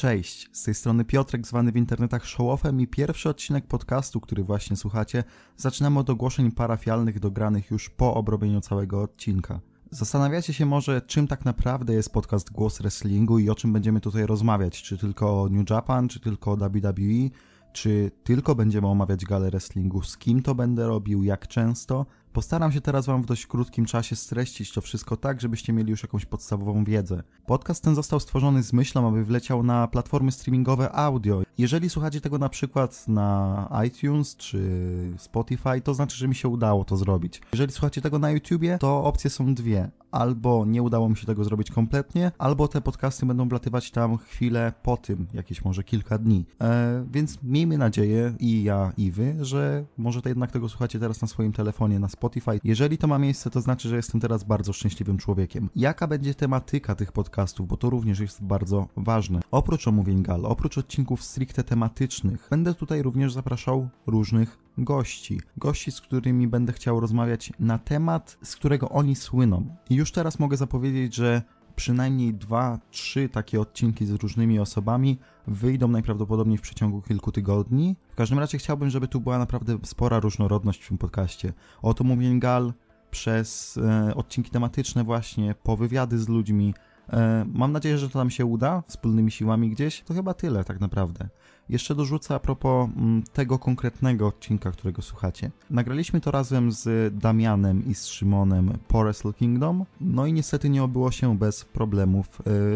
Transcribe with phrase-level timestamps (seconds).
[0.00, 4.76] Cześć, z tej strony Piotrek, zwany w internetach Showoffem i pierwszy odcinek podcastu, który właśnie
[4.76, 5.24] słuchacie,
[5.56, 9.60] zaczynamy od ogłoszeń parafialnych dogranych już po obrobieniu całego odcinka.
[9.90, 14.26] Zastanawiacie się może, czym tak naprawdę jest podcast Głos Wrestlingu i o czym będziemy tutaj
[14.26, 17.30] rozmawiać, czy tylko o New Japan, czy tylko o WWE,
[17.72, 22.80] czy tylko będziemy omawiać galę wrestlingu, z kim to będę robił, jak często– Postaram się
[22.80, 26.84] teraz Wam w dość krótkim czasie streścić to wszystko tak, żebyście mieli już jakąś podstawową
[26.84, 27.22] wiedzę.
[27.46, 31.42] Podcast ten został stworzony z myślą, aby wleciał na platformy streamingowe audio.
[31.58, 36.84] Jeżeli słuchacie tego na przykład na iTunes czy Spotify, to znaczy, że mi się udało
[36.84, 37.40] to zrobić.
[37.52, 39.90] Jeżeli słuchacie tego na YouTubie, to opcje są dwie.
[40.10, 44.72] Albo nie udało mi się tego zrobić kompletnie, albo te podcasty będą wlatywać tam chwilę
[44.82, 46.44] po tym, jakieś może kilka dni.
[46.60, 51.22] E, więc miejmy nadzieję, i ja, i wy, że może to jednak tego słuchacie teraz
[51.22, 52.60] na swoim telefonie, na Spotify.
[52.64, 55.68] Jeżeli to ma miejsce, to znaczy, że jestem teraz bardzo szczęśliwym człowiekiem.
[55.76, 59.40] Jaka będzie tematyka tych podcastów, bo to również jest bardzo ważne.
[59.50, 65.40] Oprócz omówień gal, oprócz odcinków stricte tematycznych, będę tutaj również zapraszał różnych gości.
[65.56, 69.76] Gości, z którymi będę chciał rozmawiać na temat, z którego oni słyną.
[69.90, 71.42] I już teraz mogę zapowiedzieć, że
[71.76, 77.96] przynajmniej dwa, trzy takie odcinki z różnymi osobami wyjdą najprawdopodobniej w przeciągu kilku tygodni.
[78.12, 81.52] W każdym razie chciałbym, żeby tu była naprawdę spora różnorodność w tym podcaście.
[81.82, 82.72] Oto mówię gal
[83.10, 86.74] przez e, odcinki tematyczne właśnie, po wywiady z ludźmi.
[87.12, 90.02] E, mam nadzieję, że to nam się uda wspólnymi siłami gdzieś.
[90.02, 91.28] To chyba tyle tak naprawdę.
[91.70, 95.50] Jeszcze dorzucę a propos mm, tego konkretnego odcinka, którego słuchacie.
[95.70, 100.82] Nagraliśmy to razem z Damianem i z Szymonem po Wrestle Kingdom, no i niestety nie
[100.82, 102.26] obyło się bez problemów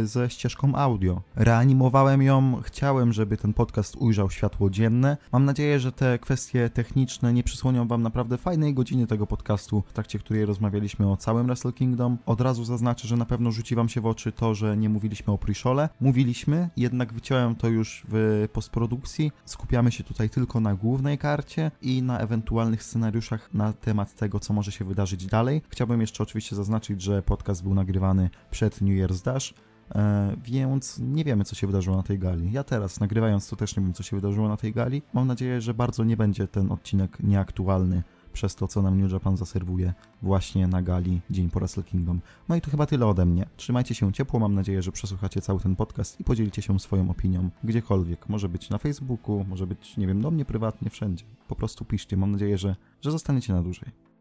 [0.02, 1.22] y, ze ścieżką audio.
[1.36, 5.16] Reanimowałem ją, chciałem, żeby ten podcast ujrzał światło dzienne.
[5.32, 9.92] Mam nadzieję, że te kwestie techniczne nie przysłonią wam naprawdę fajnej godziny tego podcastu, w
[9.92, 12.18] trakcie której rozmawialiśmy o całym Wrestle Kingdom.
[12.26, 15.32] Od razu zaznaczę, że na pewno rzuci wam się w oczy to, że nie mówiliśmy
[15.32, 15.54] o pre
[16.00, 19.32] Mówiliśmy, jednak wyciąłem to już w postprodukcji produkcji.
[19.44, 24.52] Skupiamy się tutaj tylko na głównej karcie i na ewentualnych scenariuszach na temat tego, co
[24.52, 25.62] może się wydarzyć dalej.
[25.68, 29.54] Chciałbym jeszcze oczywiście zaznaczyć, że podcast był nagrywany przed New Year's Dash.
[29.94, 32.52] E, więc nie wiemy, co się wydarzyło na tej gali.
[32.52, 35.02] Ja teraz, nagrywając to, też nie wiem, co się wydarzyło na tej gali.
[35.12, 38.02] Mam nadzieję, że bardzo nie będzie ten odcinek nieaktualny
[38.34, 42.20] przez to, co nam New Japan zaserwuje właśnie na gali Dzień po Wrestle Kingdom.
[42.48, 43.46] No i to chyba tyle ode mnie.
[43.56, 47.50] Trzymajcie się ciepło, mam nadzieję, że przesłuchacie cały ten podcast i podzielicie się swoją opinią
[47.64, 48.28] gdziekolwiek.
[48.28, 51.24] Może być na Facebooku, może być, nie wiem, do mnie prywatnie, wszędzie.
[51.48, 54.13] Po prostu piszcie, mam nadzieję, że, że zostaniecie na dłużej.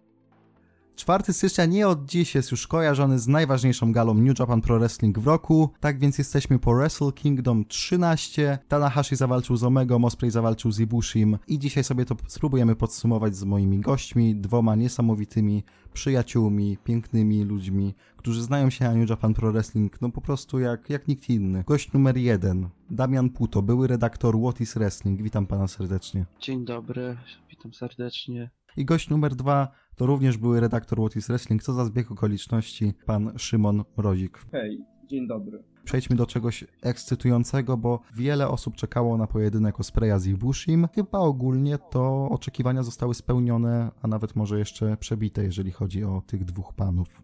[0.96, 5.20] 4 stycznia nie od dziś jest już kojarzony z najważniejszą galą New Japan Pro Wrestling
[5.20, 8.58] w roku, tak więc jesteśmy po Wrestle Kingdom 13.
[8.68, 13.44] Tanahashi zawalczył z Omega, Osprey zawalczył z Ibushim i dzisiaj sobie to spróbujemy podsumować z
[13.44, 20.02] moimi gośćmi, dwoma niesamowitymi przyjaciółmi, pięknymi ludźmi, którzy znają się na New Japan Pro Wrestling
[20.02, 21.64] no po prostu jak, jak nikt inny.
[21.68, 25.22] Gość numer jeden, Damian Puto, były redaktor What is Wrestling.
[25.22, 26.26] Witam pana serdecznie.
[26.40, 27.18] Dzień dobry,
[27.50, 28.50] witam serdecznie.
[28.78, 31.64] I gość numer dwa to również były redaktor What is Wrestling.
[31.64, 34.46] Co za zbieg okoliczności, pan Szymon Mrozik.
[34.52, 35.64] Hej, dzień dobry.
[35.84, 40.88] Przejdźmy do czegoś ekscytującego, bo wiele osób czekało na pojedynek Ospreya z Ibushim.
[40.96, 46.46] Chyba ogólnie to oczekiwania zostały spełnione, a nawet może jeszcze przebite, jeżeli chodzi o tych
[46.46, 47.24] dwóch panów.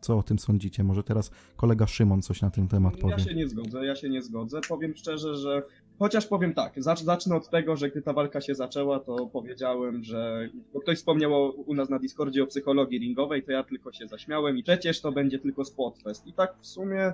[0.00, 0.84] Co o tym sądzicie?
[0.84, 3.14] Może teraz kolega Szymon coś na ten temat powie.
[3.18, 4.60] Ja się nie zgodzę, ja się nie zgodzę.
[4.68, 5.62] Powiem szczerze, że
[6.00, 10.48] chociaż powiem tak, zacznę od tego, że gdy ta walka się zaczęła, to powiedziałem, że
[10.72, 14.58] bo ktoś wspomniał u nas na Discordzie o psychologii ringowej, to ja tylko się zaśmiałem
[14.58, 16.26] i przecież to będzie tylko Spotfest.
[16.26, 17.12] I tak w sumie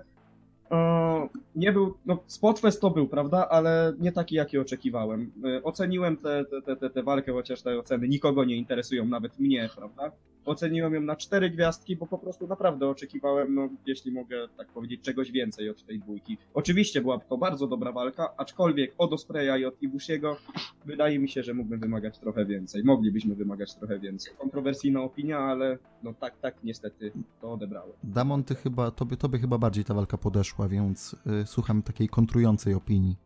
[0.71, 5.33] E, nie był, no Spotfest to był, prawda, ale nie taki, jaki oczekiwałem.
[5.45, 9.39] E, oceniłem tę te, te, te, te walkę, chociaż te oceny nikogo nie interesują, nawet
[9.39, 10.13] mnie, prawda.
[10.47, 15.01] Oceniłem ją na cztery gwiazdki, bo po prostu naprawdę oczekiwałem, no jeśli mogę tak powiedzieć,
[15.03, 16.39] czegoś więcej od tej dwójki.
[16.55, 20.37] Oczywiście była to bardzo dobra walka, aczkolwiek od Ospreya i od Ibushiego
[20.85, 22.85] wydaje mi się, że mógłbym wymagać trochę więcej.
[22.85, 24.35] Moglibyśmy wymagać trochę więcej.
[24.39, 27.93] Kontrowersyjna opinia, ale no tak, tak niestety to odebrałem.
[28.05, 32.75] Damon, ty chyba, tobie, tobie chyba bardziej ta walka podeszła więc y, słucham takiej kontrującej
[32.75, 33.17] opinii.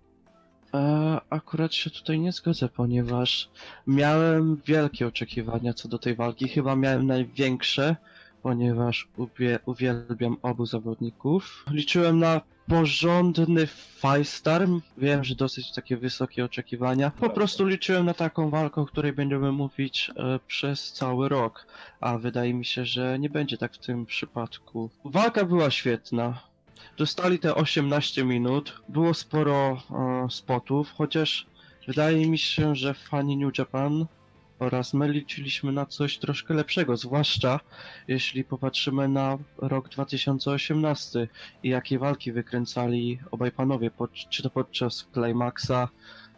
[0.74, 3.50] E, akurat się tutaj nie zgodzę, ponieważ
[3.86, 6.48] miałem wielkie oczekiwania co do tej walki.
[6.48, 7.96] Chyba miałem największe,
[8.42, 11.64] ponieważ ubie, uwielbiam obu zawodników.
[11.70, 14.66] Liczyłem na porządny five star.
[14.98, 17.10] Wiem, że dosyć takie wysokie oczekiwania.
[17.10, 21.66] Po prostu liczyłem na taką walkę, o której będziemy mówić e, przez cały rok.
[22.00, 24.90] A wydaje mi się, że nie będzie tak w tym przypadku.
[25.04, 26.49] Walka była świetna.
[26.96, 31.46] Dostali te 18 minut, było sporo e, spotów, chociaż
[31.86, 34.06] wydaje mi się, że fani New Japan
[34.58, 37.60] oraz my liczyliśmy na coś troszkę lepszego, zwłaszcza
[38.08, 41.28] jeśli popatrzymy na rok 2018
[41.62, 45.88] i jakie walki wykręcali obaj panowie, pod, czy to podczas Climaxa,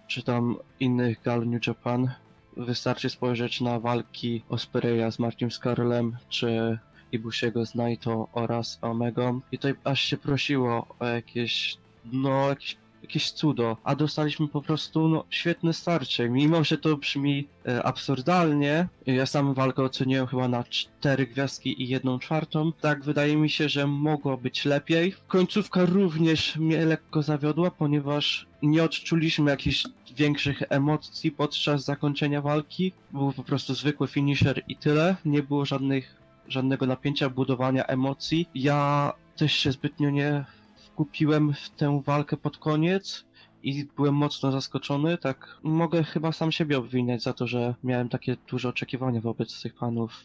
[0.06, 2.10] czy tam innych gal New Japan.
[2.56, 6.78] Wystarczy spojrzeć na walki Ospreya z Marcin Skarlem, czy
[7.12, 9.40] Ibushiego z Naito oraz Omegą.
[9.52, 11.76] I tutaj aż się prosiło o jakieś,
[12.12, 16.30] no, jakieś, jakieś cudo, a dostaliśmy po prostu, no, świetne starcie.
[16.30, 21.88] Mimo, że to brzmi e, absurdalnie, ja sam walkę oceniłem chyba na cztery gwiazdki i
[21.88, 25.14] jedną czwartą, tak wydaje mi się, że mogło być lepiej.
[25.28, 29.84] Końcówka również mnie lekko zawiodła, ponieważ nie odczuliśmy jakichś
[30.16, 32.92] większych emocji podczas zakończenia walki.
[33.12, 35.16] Był po prostu zwykły finisher i tyle.
[35.24, 38.48] Nie było żadnych żadnego napięcia, budowania emocji.
[38.54, 40.44] Ja też się zbytnio nie
[40.76, 43.24] wkupiłem w tę walkę pod koniec
[43.62, 45.18] i byłem mocno zaskoczony.
[45.18, 49.74] Tak, mogę chyba sam siebie obwiniać za to, że miałem takie duże oczekiwania wobec tych
[49.74, 50.24] panów.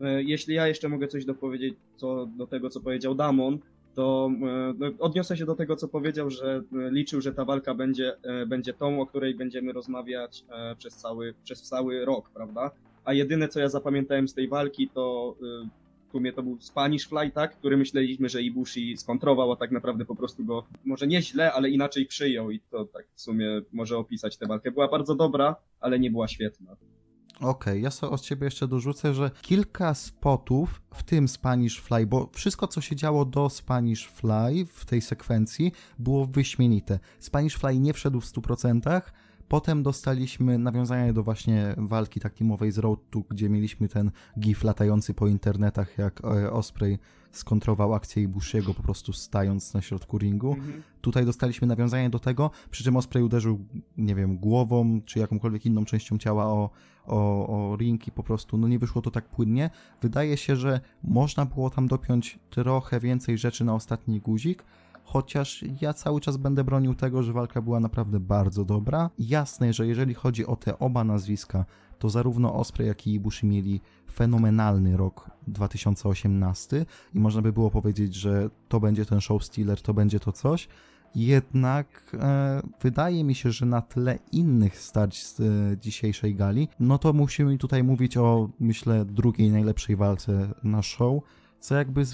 [0.00, 3.58] E, Jeśli ja jeszcze mogę coś dopowiedzieć co, do tego, co powiedział Damon,
[3.94, 7.74] to e, no, odniosę się do tego, co powiedział, że e, liczył, że ta walka
[7.74, 8.16] będzie,
[8.46, 10.44] będzie tą, o której będziemy rozmawiać
[10.78, 12.70] przez cały, przez cały rok, prawda?
[13.08, 15.34] A jedyne, co ja zapamiętałem z tej walki, to
[15.64, 15.68] e,
[16.08, 17.56] w sumie to był Spanish Fly, tak?
[17.56, 21.70] Który myśleliśmy, że Ibushi skontrował, a tak naprawdę po prostu go może nie źle, ale
[21.70, 24.70] inaczej przyjął i to tak w sumie może opisać tę walkę.
[24.70, 26.76] Była bardzo dobra, ale nie była świetna.
[27.40, 32.30] Okej, ja sobie od ciebie jeszcze dorzucę, że kilka spotów, w tym Spanish Fly, bo
[32.32, 36.98] wszystko, co się działo do Spanish Fly w tej sekwencji, było wyśmienite.
[37.18, 39.00] Spanish Fly nie wszedł w 100%,
[39.48, 44.64] potem dostaliśmy nawiązania do właśnie walki tak teamowej z Road to, gdzie mieliśmy ten gif
[44.64, 46.98] latający po internetach, jak e, Osprey
[47.32, 50.52] skontrował akcję Ibushiego, po prostu stając na środku ringu.
[50.52, 50.82] Mhm.
[51.00, 53.58] Tutaj dostaliśmy nawiązanie do tego, przy czym Osprey uderzył,
[53.96, 56.70] nie wiem, głową czy jakąkolwiek inną częścią ciała o,
[57.06, 59.70] o, o ring i po prostu no nie wyszło to tak płynnie.
[60.02, 64.64] Wydaje się, że można było tam dopiąć trochę więcej rzeczy na ostatni guzik,
[65.08, 69.10] chociaż ja cały czas będę bronił tego, że walka była naprawdę bardzo dobra.
[69.18, 71.64] Jasne, że jeżeli chodzi o te oba nazwiska,
[71.98, 73.80] to zarówno Osprey, jak i Ibushi mieli
[74.12, 79.94] fenomenalny rok 2018 i można by było powiedzieć, że to będzie ten show stealer, to
[79.94, 80.68] będzie to coś.
[81.14, 85.44] Jednak e, wydaje mi się, że na tle innych starć z e,
[85.80, 91.22] dzisiejszej gali, no to musimy tutaj mówić o, myślę, drugiej najlepszej walce na show,
[91.60, 92.04] co jakby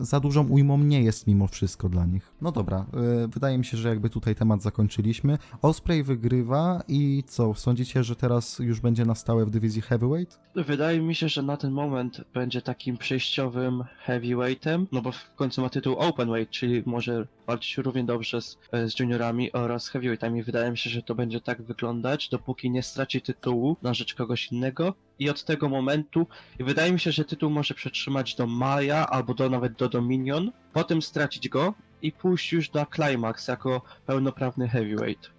[0.00, 2.32] za dużą ujmą nie jest mimo wszystko dla nich.
[2.40, 2.86] No dobra,
[3.24, 5.38] e, wydaje mi się, że jakby tutaj temat zakończyliśmy.
[5.62, 10.40] Osprey wygrywa i co, sądzicie, że teraz już będzie na stałe w dywizji heavyweight?
[10.54, 15.62] Wydaje mi się, że na ten moment będzie takim przejściowym heavyweightem, no bo w końcu
[15.62, 20.42] ma tytuł openweight, czyli może walczyć równie dobrze z, e, z juniorami oraz heavyweightami.
[20.42, 24.52] Wydaje mi się, że to będzie tak wyglądać, dopóki nie straci tytułu na rzecz kogoś
[24.52, 24.94] innego.
[25.18, 26.26] I od tego momentu,
[26.60, 31.02] wydaje mi się, że tytuł może przetrzymać do maja albo do nawet do Dominion, potem
[31.02, 35.35] stracić go i pójść już na Climax jako pełnoprawny heavyweight.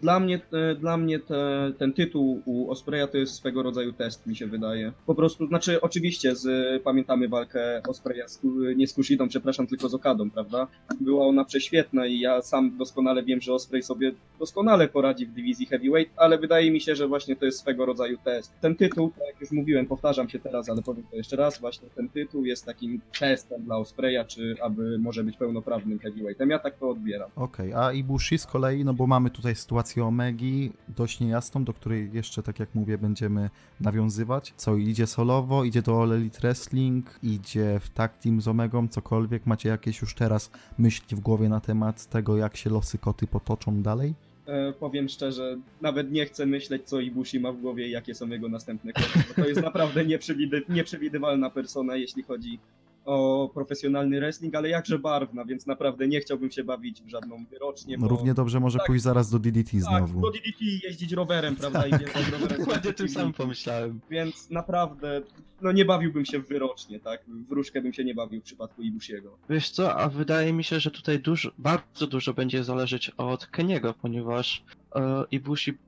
[0.00, 4.26] Dla mnie, e, dla mnie te, ten tytuł u Ospreya to jest swego rodzaju test,
[4.26, 4.92] mi się wydaje.
[5.06, 8.40] Po prostu, znaczy oczywiście z, pamiętamy walkę Ospreya, z,
[8.76, 10.66] nie z Kushidą, przepraszam, tylko z Okadą, prawda?
[11.00, 15.66] Była ona prześwietna i ja sam doskonale wiem, że Osprey sobie doskonale poradzi w dywizji
[15.66, 18.52] heavyweight, ale wydaje mi się, że właśnie to jest swego rodzaju test.
[18.60, 21.88] Ten tytuł, tak jak już mówiłem, powtarzam się teraz, ale powiem to jeszcze raz, właśnie
[21.94, 26.50] ten tytuł jest takim testem dla Ospreya, czy aby może być pełnoprawnym heavyweightem.
[26.50, 27.30] Ja tak to odbieram.
[27.36, 32.10] Okej, a Ibushi z kolei, no bo mamy tutaj sytuację Omegi dość niejasną, do której
[32.12, 34.54] jeszcze, tak jak mówię, będziemy nawiązywać.
[34.56, 39.46] Co, idzie solowo, idzie do All Elite Wrestling, idzie w tag team z Omegą, cokolwiek.
[39.46, 43.82] Macie jakieś już teraz myśli w głowie na temat tego, jak się losy koty potoczą
[43.82, 44.14] dalej?
[44.46, 48.28] E, powiem szczerze, nawet nie chcę myśleć, co Ibushi ma w głowie i jakie są
[48.28, 52.58] jego następne kroki, to jest naprawdę nieprzewidy, nieprzewidywalna persona, jeśli chodzi
[53.04, 57.98] o profesjonalny wrestling, ale jakże barwna, więc naprawdę nie chciałbym się bawić w żadną wyrocznię,
[57.98, 58.08] bo...
[58.08, 58.86] Równie dobrze może tak.
[58.86, 60.20] pójść zaraz do DDT tak, znowu.
[60.20, 62.58] do DDT jeździć rowerem, prawda, i wjeżdżać rowerem.
[62.64, 64.00] Dokładnie tym samym pomyślałem.
[64.10, 65.22] Więc naprawdę,
[65.62, 68.82] no nie bawiłbym się w wyrocznie, tak, w wróżkę bym się nie bawił w przypadku
[68.82, 69.38] Ibushiego.
[69.50, 73.94] Wiesz co, a wydaje mi się, że tutaj dużo, bardzo dużo będzie zależeć od Keniego,
[74.02, 75.78] ponieważ e, Ibushi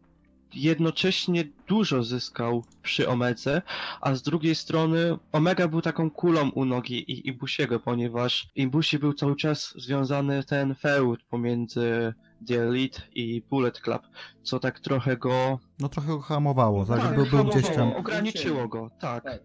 [0.55, 3.63] jednocześnie dużo zyskał przy Omedze,
[4.01, 9.13] a z drugiej strony Omega był taką kulą u nogi i Ibusiego, ponieważ Ibushi był
[9.13, 12.15] cały czas związany ten feud pomiędzy
[12.49, 14.03] The Elite i Bullet Club,
[14.43, 17.01] co tak trochę go No trochę go hamowało, tak?
[17.01, 17.93] Tak, był, był gdzieś tam...
[17.93, 19.25] ograniczyło go, tak.
[19.25, 19.41] Tak.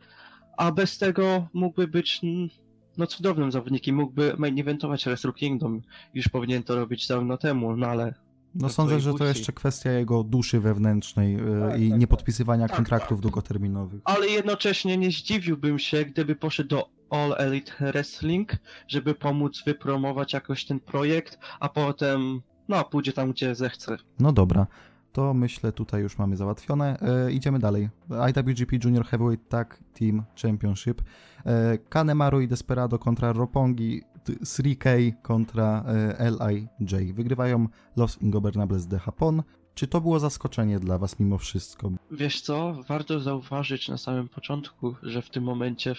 [0.58, 2.50] A bez tego mógłby być mm,
[2.98, 5.82] no cudownym zawodnikiem, mógłby main eventować Wrestle Kingdom.
[6.14, 8.14] Już powinien to robić dawno temu, no ale
[8.56, 11.40] No sądzę, że to jeszcze kwestia jego duszy wewnętrznej e,
[11.70, 13.22] Tak, i tak, niepodpisywania Tak, kontraktów tak.
[13.22, 14.02] długoterminowych.
[14.06, 18.52] Ale jednocześnie nie zdziwiłbym się, gdyby poszedł do All Elite Wrestling,
[18.88, 23.98] żeby pomóc wypromować jakoś ten projekt, a potem, no, pójdzie tam, gdzie zechce.
[24.20, 24.68] No dobra,
[25.12, 27.00] to myślę tutaj już mamy załatwione.
[27.28, 27.90] E, idziemy dalej.
[28.30, 31.02] IWGP Junior Heavyweight Tag Team Championship.
[31.46, 35.84] E, Kanemaru i Desperado kontra Roppongi, t- 3K kontra
[36.20, 37.14] e, LIJ.
[37.14, 39.44] Wygrywają Los Ingobernables de Japón.
[39.76, 41.92] Czy to było zaskoczenie dla was mimo wszystko?
[42.12, 45.96] Wiesz co, warto zauważyć na samym początku, że w tym momencie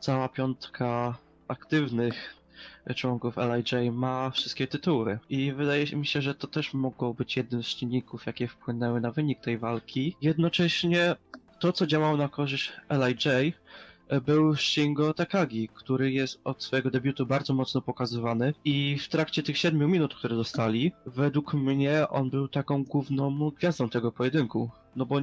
[0.00, 2.34] cała piątka aktywnych
[2.94, 5.18] członków LIJ ma wszystkie tytuły.
[5.28, 9.10] I wydaje mi się, że to też mogło być jednym z czynników, jakie wpłynęły na
[9.10, 10.16] wynik tej walki.
[10.22, 11.16] Jednocześnie
[11.60, 13.52] to, co działało na korzyść LIJ,
[14.24, 19.58] był Shingo Takagi, który jest od swojego debiutu bardzo mocno pokazywany i w trakcie tych
[19.58, 24.70] 7 minut, które dostali, według mnie on był taką główną gwiazdą tego pojedynku.
[24.96, 25.16] No bo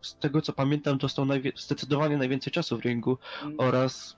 [0.00, 3.18] z tego co pamiętam, dostał najwie- zdecydowanie najwięcej czasu w ringu
[3.58, 4.16] oraz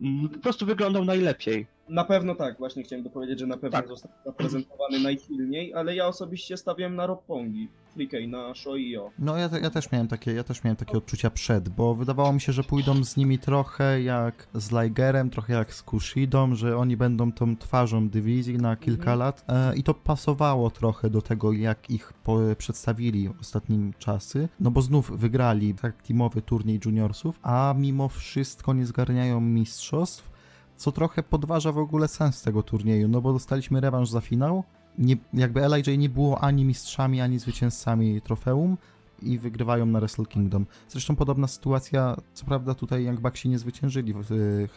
[0.00, 1.66] mm, po prostu wyglądał najlepiej.
[1.88, 3.88] Na pewno tak, właśnie chciałem dopowiedzieć, że na pewno Tak.
[3.88, 9.10] został zaprezentowany najsilniej, ale ja osobiście stawiam na Roppongi, Freekay, na Shoio.
[9.18, 12.32] No ja, te, ja też miałem takie, ja też miałem takie odczucia przed, bo wydawało
[12.32, 16.76] mi się, że pójdą z nimi trochę jak z Ligerem, trochę jak z Kushidą, że
[16.76, 19.18] oni będą tą twarzą dywizji na kilka Mhm.
[19.18, 24.70] lat e, i to pasowało trochę do tego, jak ich po, przedstawili ostatnim czasy, no
[24.70, 30.37] bo znów wygrali tak teamowy turniej juniorsów, a mimo wszystko nie zgarniają mistrzostw,
[30.78, 34.64] co trochę podważa w ogóle sens tego turnieju, no bo dostaliśmy rewanż za finał,
[34.98, 38.76] nie, jakby LIJ nie było ani mistrzami, ani zwycięzcami trofeum
[39.22, 40.66] i wygrywają na Wrestle Kingdom.
[40.88, 44.28] Zresztą podobna sytuacja, co prawda tutaj Young Bucksi nie zwyciężyli w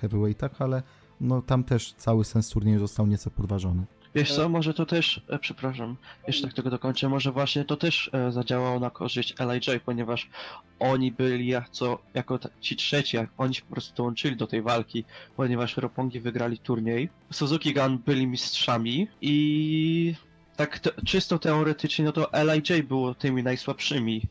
[0.02, 0.84] heavyweightach, ale
[1.22, 3.86] no tam też cały sens turnieju został nieco podważony.
[4.16, 5.96] Wiesz co, może to też, e, przepraszam,
[6.28, 10.30] jeszcze tak tego dokończę, może właśnie to też e, zadziałało na korzyść LIJ, ponieważ
[10.80, 14.48] oni byli jak co, jako ta- ci trzeci, jak oni się po prostu dołączyli do
[14.48, 17.10] tej walki, ponieważ Roppongi wygrali turniej.
[17.32, 20.16] Suzuki Gun byli mistrzami i
[20.56, 24.22] tak te, czysto teoretycznie, no to LIJ było tymi najsłabszymi,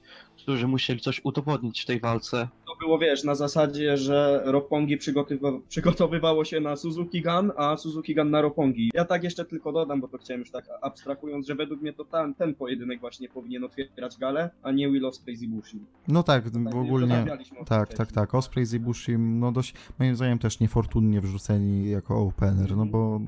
[0.42, 2.48] którzy musieli coś udowodnić w tej walce.
[2.66, 8.14] To było, wiesz, na zasadzie, że Roppongi przygotowywa- przygotowywało się na Suzuki Gun, a Suzuki
[8.14, 8.90] Gun na Roppongi.
[8.94, 12.04] Ja tak jeszcze tylko dodam, bo to chciałem już tak abstrahując, że według mnie to
[12.04, 15.78] ten, ten pojedynek właśnie powinien otwierać galę, a nie Will Crazy Bushi.
[16.08, 17.26] No tak, Tak, w ogólnie...
[17.66, 18.34] Tak, tak, tak.
[18.34, 22.90] Osprey z Ibushim, no dość, moim zdaniem też niefortunnie wrzuceni jako opener, no Mhm.
[22.90, 23.20] bo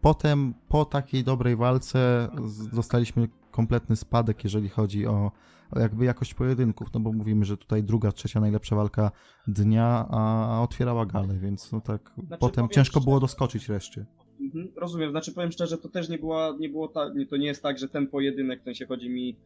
[0.00, 5.30] potem, po takiej dobrej walce z- dostaliśmy kompletny spadek, jeżeli chodzi o
[5.76, 9.10] jakby jakość pojedynków, no bo mówimy, że tutaj druga, trzecia najlepsza walka
[9.46, 14.06] dnia, a, otwierała galę, więc no tak, potem powiem ciężko było szczerze- doskoczyć reszcie.
[14.40, 17.62] Mhm, rozumiem, znaczy powiem szczerze, to też nie była, nie było tak, to nie jest
[17.62, 19.36] tak, że ten pojedynek, ten się chodzi mi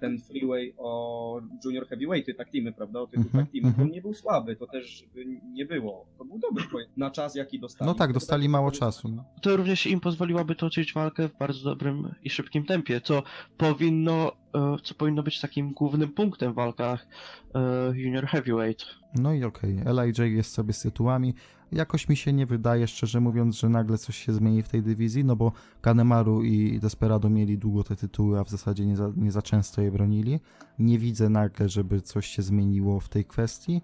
[0.00, 3.88] ten freeway o junior heavyweighty, tak teamy, prawda, o tytuł Mhm, tak teamy, mhm.
[3.88, 6.64] to nie był słaby, to też by nie było, to był dobry
[6.96, 7.88] na czas jaki dostali.
[7.88, 9.08] No tak, dostali tak- mało czasu.
[9.08, 9.24] no.
[9.42, 13.22] To również im pozwoliłaby toczyć walkę w bardzo dobrym i szybkim tempie, co
[13.56, 17.06] powinno, e, co powinno być takim głównym punktem w walkach
[17.54, 18.84] e, Junior Heavyweight.
[19.14, 21.34] No i okej, LIJ jest sobie z tytułami.
[21.72, 25.24] Jakoś mi się nie wydaje, szczerze mówiąc, że nagle coś się zmieni w tej dywizji,
[25.24, 29.30] no bo Kanemaru i Desperado mieli długo te tytuły, a w zasadzie nie za, nie
[29.32, 30.40] za często je bronili.
[30.78, 33.82] Nie widzę nagle, żeby coś się zmieniło w tej kwestii,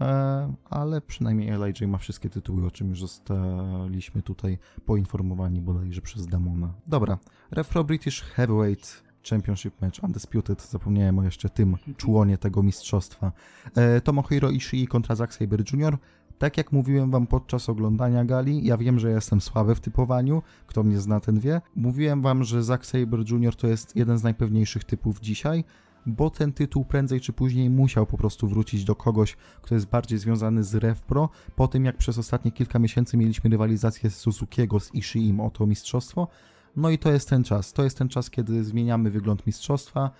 [0.00, 6.26] e, ale przynajmniej LIJ ma wszystkie tytuły, o czym już zostaliśmy tutaj poinformowani bodajże przez
[6.26, 6.74] Damona.
[6.86, 7.18] Dobra,
[7.50, 13.32] Refro British Heavyweight Championship Match Undisputed, zapomniałem o jeszcze tym członie tego mistrzostwa.
[13.76, 15.98] E, Tomohiro Ishii kontra Zack Sabre Jr.
[16.38, 20.82] Tak jak mówiłem wam podczas oglądania gali, ja wiem, że jestem słaby w typowaniu, kto
[20.82, 21.60] mnie zna ten wie.
[21.76, 23.56] Mówiłem wam, że Zack Sabre Jr.
[23.56, 25.64] to jest jeden z najpewniejszych typów dzisiaj,
[26.06, 30.18] bo ten tytuł prędzej czy później musiał po prostu wrócić do kogoś, kto jest bardziej
[30.18, 34.94] związany z RevPro, po tym jak przez ostatnie kilka miesięcy mieliśmy rywalizację z Suzukiego z
[34.94, 36.28] Ishiim o to mistrzostwo.
[36.76, 37.72] No i to jest ten czas.
[37.72, 40.10] To jest ten czas, kiedy zmieniamy wygląd mistrzostwa,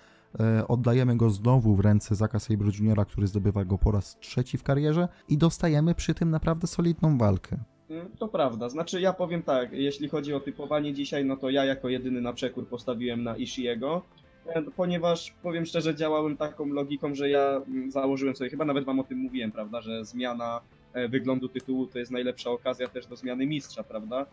[0.67, 4.63] oddajemy go znowu w ręce Zaka Sabre Jr., który zdobywa go po raz trzeci w
[4.63, 7.57] karierze i dostajemy przy tym naprawdę solidną walkę.
[7.89, 11.65] Mm, To prawda, znaczy ja powiem tak, jeśli chodzi o typowanie dzisiaj, no to ja
[11.65, 14.01] jako jedyny na przekór postawiłem na Ishiego,
[14.45, 18.99] e, ponieważ powiem szczerze, działałem taką logiką, że ja mm, założyłem sobie, chyba nawet wam
[18.99, 20.61] o tym mówiłem, prawda, że zmiana
[20.93, 24.25] e, wyglądu tytułu to jest najlepsza okazja też do zmiany mistrza, prawda?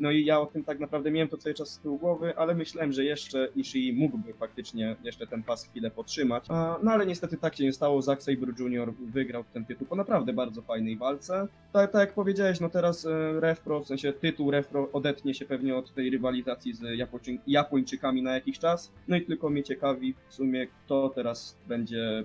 [0.00, 2.54] No i ja o tym tak naprawdę miałem to cały czas z tyłu głowy, ale
[2.54, 6.44] myślałem, że jeszcze Ishii mógłby faktycznie jeszcze ten pas chwilę podtrzymać.
[6.48, 8.02] A, no ale niestety tak się nie stało.
[8.02, 8.92] Zack Sabre Jr.
[8.92, 11.48] wygrał ten tytuł po naprawdę bardzo fajnej walce.
[11.72, 15.76] Tak, tak jak powiedziałeś, no teraz e, RevPro, w sensie tytuł RevPro odetnie się pewnie
[15.76, 18.92] od tej rywalizacji z Japończy- Japończykami na jakiś czas.
[19.08, 22.24] No i tylko mnie ciekawi w sumie, kto teraz będzie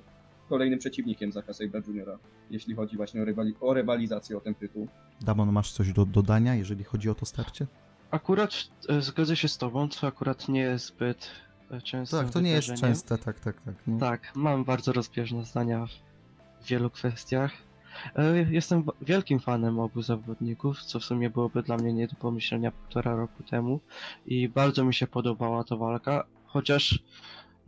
[0.53, 2.17] kolejnym przeciwnikiem Zacka Sabra Jr.,
[2.51, 4.87] jeśli chodzi właśnie o, rywali- o rywalizację o ten tytuł.
[5.21, 7.65] Damon, masz coś do dodania, jeżeli chodzi o to starcie?
[8.11, 8.51] Akurat
[8.89, 11.29] e, zgodzę się z tobą, co akurat nie jest zbyt
[11.71, 12.17] e, często.
[12.17, 13.75] Tak, to nie jest częste, tak, tak, tak.
[13.87, 13.99] No.
[13.99, 15.85] Tak, mam bardzo rozbieżne zdania
[16.61, 17.51] w wielu kwestiach.
[18.15, 22.71] E, Jestem wielkim fanem obu zawodników, co w sumie byłoby dla mnie nie do pomyślenia
[22.71, 23.79] półtora roku temu
[24.25, 26.99] i bardzo mi się podobała ta walka, chociaż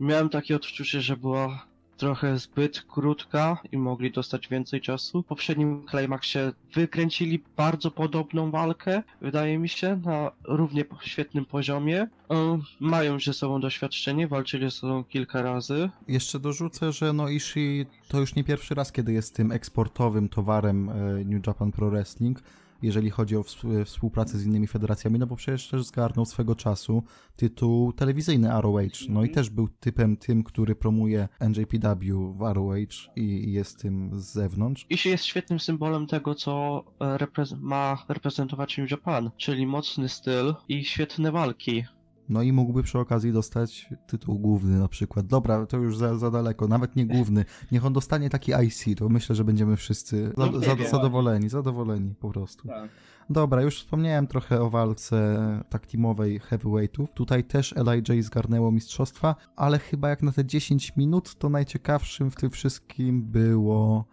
[0.00, 1.66] miałem takie odczucie, że była
[1.96, 5.22] trochę zbyt krótka i mogli dostać więcej czasu.
[5.22, 12.06] W poprzednim Climaxie wykręcili bardzo podobną walkę, wydaje mi się, na równie świetnym poziomie.
[12.30, 15.90] E, Mają ze sobą doświadczenie, walczyli ze sobą kilka razy.
[16.08, 20.88] Jeszcze dorzucę, że no Ishii to już nie pierwszy raz, kiedy jest tym eksportowym towarem
[20.88, 22.42] e, New Japan Pro Wrestling,
[22.82, 23.44] jeżeli chodzi o
[23.80, 27.02] e, współpracę z innymi federacjami, no bo przecież też zgarnął swego czasu
[27.36, 32.76] tytuł telewizyjny ROH, no i też był typem tym, który promuje NJPW w ROH
[33.16, 34.86] i i jest tym z zewnątrz.
[34.90, 40.84] Ishii jest świetnym symbolem tego, co e, ma reprezentować New Japan, czyli mocny styl i
[40.84, 41.84] świetne walki.
[42.28, 45.26] No i mógłby przy okazji dostać tytuł główny na przykład.
[45.26, 47.44] Dobra, to już za, za daleko, nawet nie główny.
[47.72, 52.14] Niech on dostanie taki IC, to myślę, że będziemy wszyscy za, No, za, zadowoleni, zadowoleni
[52.14, 52.68] po prostu.
[52.68, 52.90] Tak.
[53.30, 57.12] Dobra, już wspomniałem trochę o walce tak teamowej heavyweightów.
[57.12, 62.36] Tutaj też LIJ zgarnęło mistrzostwa, ale chyba jak na te 10 minut, to najciekawszym w
[62.36, 64.04] tym wszystkim było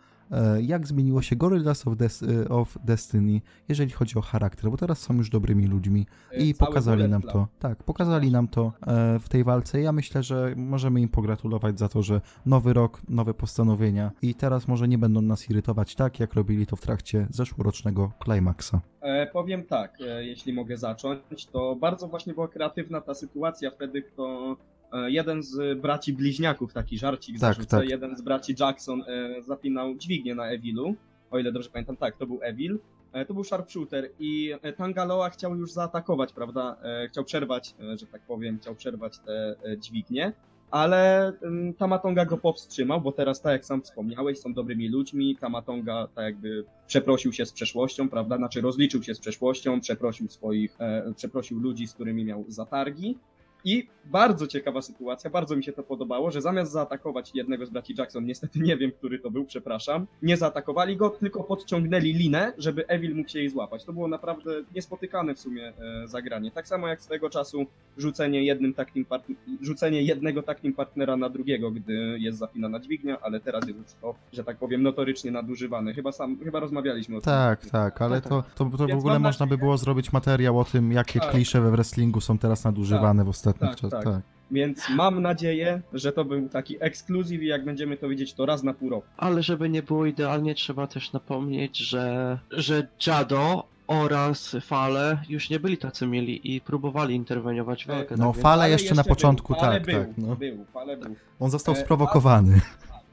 [0.62, 5.00] jak zmieniło się Gorillas of, Des- e, of Destiny, jeżeli chodzi o charakter, bo teraz
[5.00, 6.06] są już dobrymi ludźmi
[6.38, 7.34] i Cały pokazali nam plan.
[7.34, 7.48] to.
[7.60, 9.82] Tak, pokazali nam to e, w tej walce.
[9.82, 14.68] Ja myślę, że możemy im pogratulować za to, że nowy rok, nowe postanowienia i teraz
[14.68, 18.74] może nie będą nas irytować tak, jak robili to w trakcie zeszłorocznego Climaxa.
[19.02, 24.02] E, powiem tak, e, jeśli mogę zacząć, to bardzo właśnie była kreatywna ta sytuacja wtedy,
[24.02, 27.90] kto e, jeden z braci bliźniaków, taki żarcik Tak, zarzucę, tak.
[27.90, 30.96] jeden z braci Jackson e, zapinał dźwignię na Evilu,
[31.32, 32.80] o ile dobrze pamiętam, tak, to był Evil.
[33.14, 36.78] E, To był sharpshooter i e, Tangaloa chciał już zaatakować, prawda?
[36.84, 40.34] E, Chciał przerwać, e, że tak powiem, chciał przerwać te e, dźwignie,
[40.72, 45.36] ale mm, Tamatonga go powstrzymał, bo teraz, tak jak sam wspomniałeś, są dobrymi ludźmi.
[45.36, 48.38] Tamatonga tak jakby przeprosił się z przeszłością, prawda?
[48.38, 53.18] Znaczy rozliczył się z przeszłością, przeprosił swoich, e, przeprosił ludzi, z którymi miał zatargi.
[53.66, 57.96] I bardzo ciekawa sytuacja, bardzo mi się to podobało, że zamiast zaatakować jednego z braci
[57.98, 62.88] Jackson, niestety nie wiem, który to był, przepraszam, nie zaatakowali go, tylko podciągnęli linę, żeby
[62.88, 63.86] Evil mógł się jej złapać.
[63.86, 65.74] To było naprawdę niespotykane w sumie
[66.04, 66.52] e, zagranie.
[66.52, 67.66] Tak samo jak swego czasu
[67.98, 73.40] rzucenie, jednym takim part- rzucenie jednego takim partnera na drugiego, gdy jest zapinana dźwignia, ale
[73.40, 75.94] teraz jest już to, że tak powiem, notorycznie nadużywane.
[75.94, 77.26] Chyba sam, chyba rozmawialiśmy o tym.
[77.26, 80.66] Tak, tak, ale Tak, to, to, to w ogóle można by było zrobić materiał o
[80.66, 81.32] tym, jakie Tak.
[81.32, 84.04] klisze we wrestlingu są teraz nadużywane w ostatnich tak, czasach.
[84.04, 84.14] tak.
[84.14, 84.22] Tak.
[84.52, 88.64] Więc mam nadzieję, że to był taki ekskluzyw i jak będziemy to widzieć, to raz
[88.64, 89.08] na pół roku.
[89.18, 95.60] Ale żeby nie było idealnie, trzeba też napomnieć, że, że Jado oraz Fale już nie
[95.60, 98.16] byli tacy mieli i próbowali interweniować w walkę.
[98.18, 100.36] No, tak Fale jeszcze na początku, był, Fale tak, był, tak, no.
[100.36, 101.16] Był, fale był.
[101.40, 102.62] On został E, a- sprowokowany.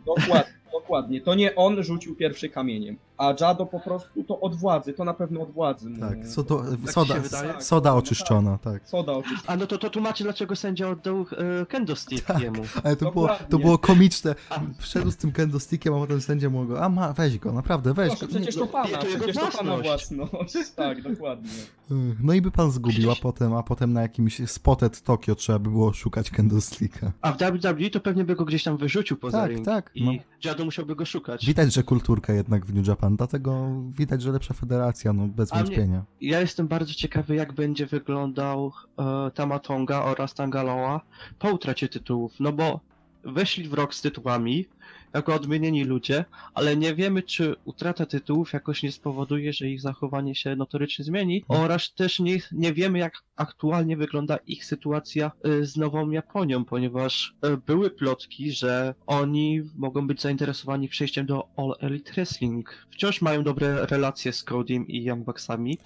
[0.06, 1.20] Dokładnie, dokładnie.
[1.20, 5.14] To nie on rzucił pierwszy kamieniem, a Jado po prostu to od władzy, to na
[5.14, 5.90] pewno od władzy.
[5.90, 7.52] No, Tak, so, to, ci soda, się wydaje?
[7.52, 8.88] Tak, soda oczyszczona, tak.
[8.88, 9.50] Soda oczywiście.
[9.50, 11.26] A no to, to tłumaczy, dlaczego sędzia oddał
[11.62, 12.40] e, kendo stick Tak.
[12.42, 12.62] jemu.
[12.84, 13.58] Ale to było, to Dokładnie.
[13.58, 14.34] było komiczne.
[14.78, 18.08] Wszedł z tym kendo-stickiem, a potem sędzia mu go, a ma, weź go, naprawdę, weź
[18.08, 18.32] Proszę, go.
[18.32, 20.08] Nie, przecież to pana, nie, to jego przecież to pana własność.
[20.30, 20.70] własność.
[20.76, 21.50] Tak, dokładnie.
[22.22, 25.70] No i by pan zgubił, a potem, a potem na jakimś Spotted Tokio trzeba by
[25.70, 27.10] było szukać kendo-sticka.
[27.20, 30.04] A w WWE to pewnie by go gdzieś tam wyrzucił poza Tak, ring tak, i
[30.04, 30.12] no.
[30.44, 31.46] Jado musiałby go szukać.
[31.46, 35.56] Widać, że kulturka jednak w New Japan, dlatego widać, że lepsza federacja, no bez A
[35.56, 36.04] mnie- wątpienia.
[36.20, 41.00] Ja jestem bardzo ciekawy, jak będzie wyglądał e, Tamatonga oraz Tangaloa
[41.38, 42.80] po utracie tytułów, no bo
[43.24, 44.66] weszli w rok z tytułami
[45.14, 50.34] jako odmienieni ludzie, ale nie wiemy, czy utrata tytułów jakoś nie spowoduje, że ich zachowanie
[50.34, 55.76] się notorycznie zmieni, oraz też nie, nie wiemy, jak aktualnie wygląda ich sytuacja e, z
[55.76, 62.12] Nową Japonią, ponieważ e, były plotki, że oni mogą być zainteresowani przejściem do All Elite
[62.12, 62.86] Wrestling.
[62.90, 65.78] Wciąż mają dobre relacje z Codym i Young Bucksami,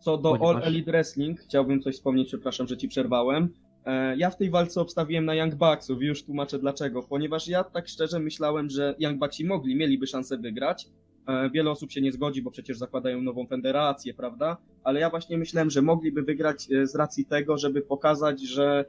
[0.00, 3.48] Co do Ponieważ- All Elite Wrestling, chciałbym coś wspomnieć, przepraszam, że ci przerwałem.
[3.86, 7.02] E, Ja w tej walce obstawiłem na Young Bucksów już tłumaczę dlaczego.
[7.02, 10.86] Ponieważ ja tak szczerze myślałem, że Young Bucksi mogli, mieliby szansę wygrać,
[11.26, 14.56] e, wiele osób się nie zgodzi, bo przecież zakładają nową federację, prawda?
[14.84, 18.84] Ale ja właśnie myślałem, że mogliby wygrać e, z racji tego, żeby pokazać, że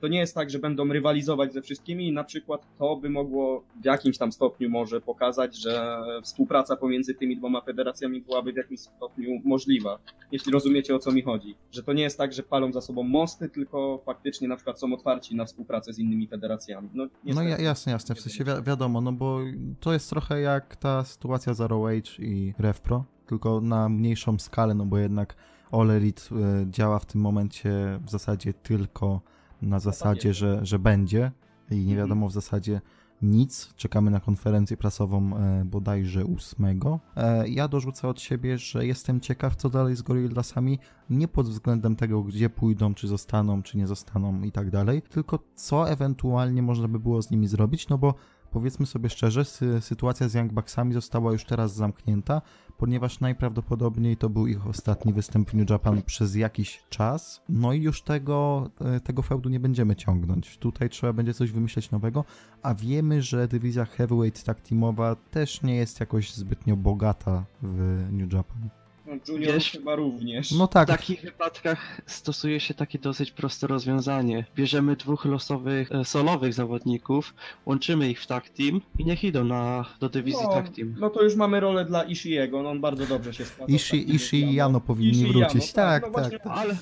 [0.00, 3.62] to nie jest tak, że będą rywalizować ze wszystkimi i na przykład to by mogło
[3.82, 8.80] w jakimś tam stopniu może pokazać, że współpraca pomiędzy tymi dwoma federacjami byłaby w jakimś
[8.80, 9.98] stopniu możliwa,
[10.32, 11.54] jeśli rozumiecie o co mi chodzi.
[11.72, 14.94] Że to nie jest tak, że palą za sobą mosty, tylko faktycznie na przykład są
[14.94, 16.88] otwarci na współpracę z innymi federacjami.
[16.94, 19.40] No, No jasne, jasne, w sensie wi wiadomo, no bo
[19.80, 24.86] to jest trochę jak ta sytuacja z Age i RevPro, tylko na mniejszą skalę, no
[24.86, 25.36] bo jednak
[25.72, 29.20] All Elite e, działa w tym momencie w zasadzie tylko
[29.62, 31.32] na zasadzie, że, że będzie
[31.70, 31.98] i nie Mhm.
[31.98, 32.80] wiadomo w zasadzie
[33.22, 33.74] nic.
[33.76, 36.80] Czekamy na konferencję prasową e, bodajże 8.
[37.16, 40.78] E, ja dorzucę od siebie, że jestem ciekaw, co dalej z Gorillasami,
[41.10, 45.38] nie pod względem tego, gdzie pójdą, czy zostaną, czy nie zostaną i tak dalej, tylko
[45.54, 48.14] co ewentualnie można by było z nimi zrobić, no bo
[48.50, 52.42] powiedzmy sobie szczerze, sy sytuacja z Young Bucksami została już teraz zamknięta,
[52.78, 57.82] ponieważ najprawdopodobniej to był ich ostatni występ w New Japan przez jakiś czas, no i
[57.82, 60.58] już tego, e, tego feudu nie będziemy ciągnąć.
[60.58, 62.24] Tutaj trzeba będzie coś wymyśleć nowego,
[62.62, 68.32] a wiemy, że dywizja heavyweight tag teamowa też nie jest jakoś zbytnio bogata w New
[68.32, 68.79] Japan.
[69.10, 70.52] No, Junior Wiesz- chyba również.
[70.52, 74.44] No W tak, takich wypadkach stosuje się takie dosyć proste rozwiązanie.
[74.56, 77.34] Bierzemy dwóch losowych, e, solowych zawodników,
[77.66, 80.94] łączymy ich w tag team i niech idą na, do dywizji no, tag team.
[81.00, 83.74] no to już mamy rolę dla Ishiego, no on bardzo dobrze się sprawdza.
[83.76, 85.54] Ishi, Ishi i Jano powinni Ishii i wrócić.
[85.54, 86.52] Jano, Tak, no tak, właśnie- tak.
[86.58, 86.76] Ale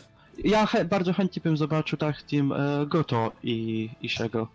[0.45, 4.49] ja chę, bardzo chętnie bym zobaczył tag team e, Goto i Ishego.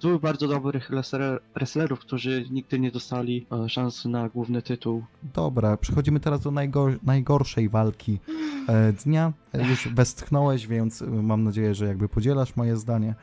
[0.00, 5.04] Dwóch bardzo dobrych wrestler- wrestlerów, którzy nigdy nie dostali e, szansy na główny tytuł.
[5.34, 8.18] Dobra, przechodzimy teraz do najgor najgorszej walki
[8.68, 9.32] e, dnia.
[9.68, 13.14] Już westchnąłeś, więc e, mam nadzieję, że jakby podzielasz moje zdanie.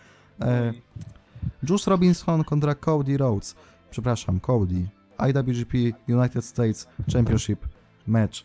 [1.70, 3.56] Juice Robinson kontra Cody Rhodes.
[3.92, 4.88] Przepraszam, Cody.
[5.30, 7.68] IWGP United States Championship
[8.08, 8.44] match.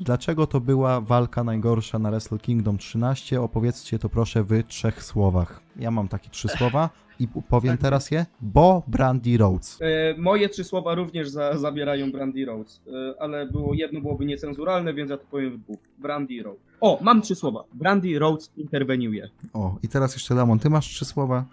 [0.00, 3.40] Dlaczego to była walka najgorsza na Wrestle Kingdom 13?
[3.40, 5.65] Opowiedzcie to proszę w trzech słowach.
[5.78, 7.80] Ja mam takie trzy słowa i powiem Tak.
[7.80, 9.78] teraz je, bo Brandy Rhodes.
[9.82, 14.94] E, moje trzy słowa również za, zabierają Brandy Rhodes, e, ale było jedno byłoby niecenzuralne,
[14.94, 15.78] więc ja to powiem w dwóch.
[15.98, 16.60] Brandy Rhodes.
[16.80, 17.64] O, mam trzy słowa.
[17.74, 19.28] Brandy Rhodes interweniuje.
[19.52, 21.44] O, i teraz jeszcze Lamon, ty masz trzy słowa.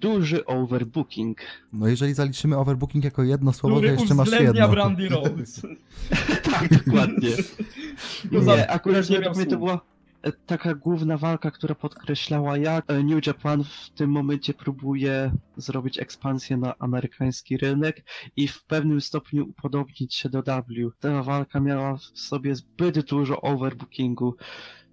[0.00, 1.38] Duży overbooking.
[1.72, 4.68] No jeżeli zaliczymy overbooking jako jedno słowo, to Który jeszcze masz jedno.
[4.68, 5.62] Brandy Rhodes.
[6.52, 7.30] tak, dokładnie.
[8.32, 9.70] No za- Nie, akurat już nie mnie to słów.
[10.46, 16.56] Taka główna walka, która podkreślała, jak e, New Japan w tym momencie próbuje zrobić ekspansję
[16.56, 18.04] na amerykański rynek
[18.36, 20.90] i w pewnym stopniu upodobnić się do W.
[21.00, 24.36] Ta walka miała w sobie zbyt dużo overbookingu.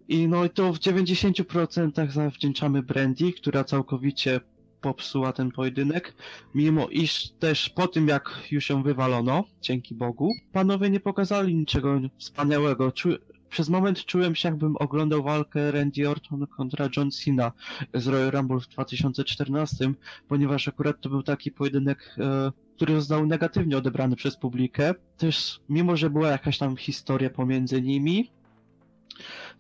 [0.08, 4.40] I no i to w 90% zawdzięczamy Brandy, która całkowicie
[4.82, 6.14] popsuła ten pojedynek,
[6.56, 12.00] mimo iż też po tym jak już ją wywalono, dzięki Bogu, panowie nie pokazali niczego
[12.18, 12.92] wspaniałego.
[12.92, 13.10] Czu...
[13.50, 17.52] Przez moment czułem się jakbym oglądał walkę Randy Orton kontra John Cena
[17.94, 19.94] z Royal Rumble w 2014,
[20.28, 24.94] ponieważ akurat to był taki pojedynek, e, który został negatywnie odebrany przez publikę.
[25.18, 28.32] Też mimo, że była jakaś tam historia pomiędzy nimi,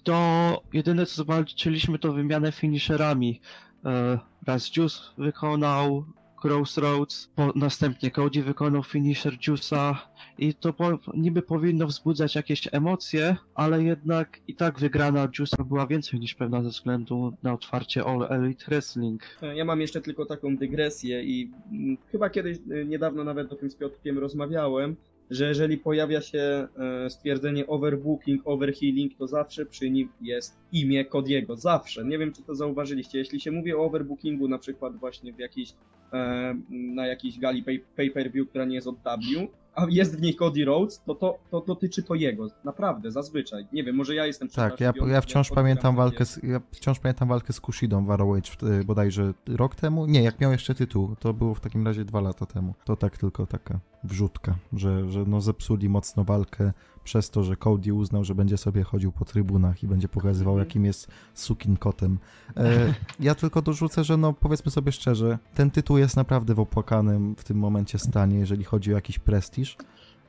[0.03, 3.41] to jedyne co zobaczyliśmy to wymianę finisherami.
[3.85, 6.05] E, raz Juice wykonał
[6.43, 9.95] Crossroads, po, następnie Cody wykonał finisher Juice'a
[10.37, 15.87] i to po, niby powinno wzbudzać jakieś emocje, ale jednak i tak wygrana Juice'a była
[15.87, 19.23] więcej niż pewna ze względu na otwarcie All Elite Wrestling.
[19.41, 23.55] E, Ja mam jeszcze tylko taką dygresję i mm, chyba kiedyś, e, niedawno nawet o
[23.55, 24.95] tym z Piotrkiem rozmawiałem,
[25.29, 31.55] że jeżeli pojawia się e, stwierdzenie overbooking, overhealing, to zawsze przy nim jest imię Kodiego.
[31.55, 32.05] Zawsze.
[32.05, 33.17] Nie wiem, czy to zauważyliście.
[33.17, 35.73] Jeśli się mówi o overbookingu, na przykład właśnie w jakiejś,
[36.13, 40.35] e, na jakiejś gali pay- pay-per-view, która nie jest od W, a jest w niej
[40.35, 42.47] Cody Rhodes, to to, to dotyczy to jego.
[42.63, 43.67] Naprawdę, zazwyczaj.
[43.73, 47.27] Nie wiem, może ja jestem Tak, ja, ja wciąż pamiętam walkę z, ja wciąż pamiętam
[47.27, 50.05] walkę z Kushidą w Arrow Age, w- bodajże rok temu.
[50.05, 52.73] Nie, jak miał jeszcze tytuł, to było w takim razie dwa lata temu.
[52.85, 56.71] To tak tylko taka wrzutka, że, że no zepsuli mocno walkę
[57.07, 60.67] przez to, że Cody uznał, że będzie sobie chodził po trybunach i będzie pokazywał, Mhm.
[60.67, 62.19] jakim jest sukin kotem.
[62.57, 67.35] E, ja tylko dorzucę, że no powiedzmy sobie szczerze, ten tytuł jest naprawdę w opłakanym
[67.35, 69.77] w tym momencie stanie, jeżeli chodzi o jakiś prestiż.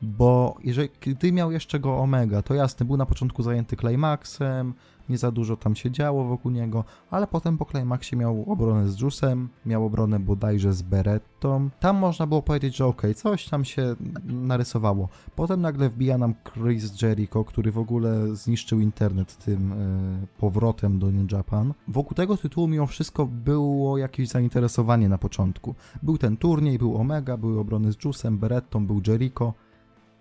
[0.02, 4.74] Bo jeżeli, gdy miał jeszcze go Omega, to jasne, był na początku zajęty Climaxem,
[5.08, 8.96] nie za dużo tam się działo wokół niego, ale potem po Climaxie miał obronę z
[8.96, 11.70] Juice'em, miał obronę bodajże z Berettą.
[11.80, 15.08] Tam można było powiedzieć, że okej, coś tam się narysowało.
[15.36, 19.76] Potem nagle wbija nam Chris Jericho, który w ogóle zniszczył internet tym e,
[20.38, 21.74] powrotem do New Japan.
[21.88, 25.74] Wokół tego tytułu mimo wszystko było jakieś zainteresowanie na początku.
[26.02, 29.54] Był ten turniej, był Omega, były obrony z Juice'em, Berettą, był Jericho.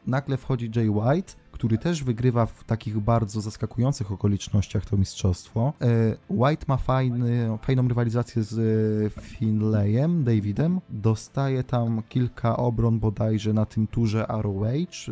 [0.07, 5.73] nagle wchodzi Jay White, który też wygrywa w takich bardzo zaskakujących okolicznościach to mistrzostwo.
[5.81, 8.53] E, White ma fajny, fajną rywalizację z
[9.17, 10.81] e, Finlayem, Davidem.
[10.89, 14.65] Dostaje tam kilka obron bodajże na tym turze ROH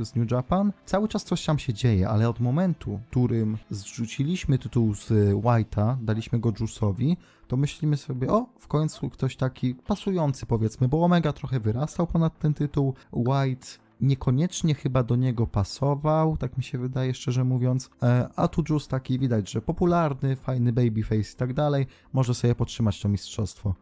[0.03, 0.71] z New Japan.
[0.85, 5.97] Cały czas coś tam się dzieje, ale od momentu, w którym zrzuciliśmy tytuł z White'a,
[6.01, 7.15] daliśmy go Juice'owi,
[7.47, 12.39] to myślimy sobie, o, w końcu ktoś taki pasujący powiedzmy, bo Omega trochę wyrastał ponad
[12.39, 13.67] ten tytuł, White
[14.01, 17.89] niekoniecznie chyba do niego pasował, tak mi się wydaje, szczerze mówiąc.
[18.03, 22.55] E, a tu Juice taki widać, że popularny, fajny babyface i tak dalej, może sobie
[22.55, 23.75] podtrzymać to mistrzostwo.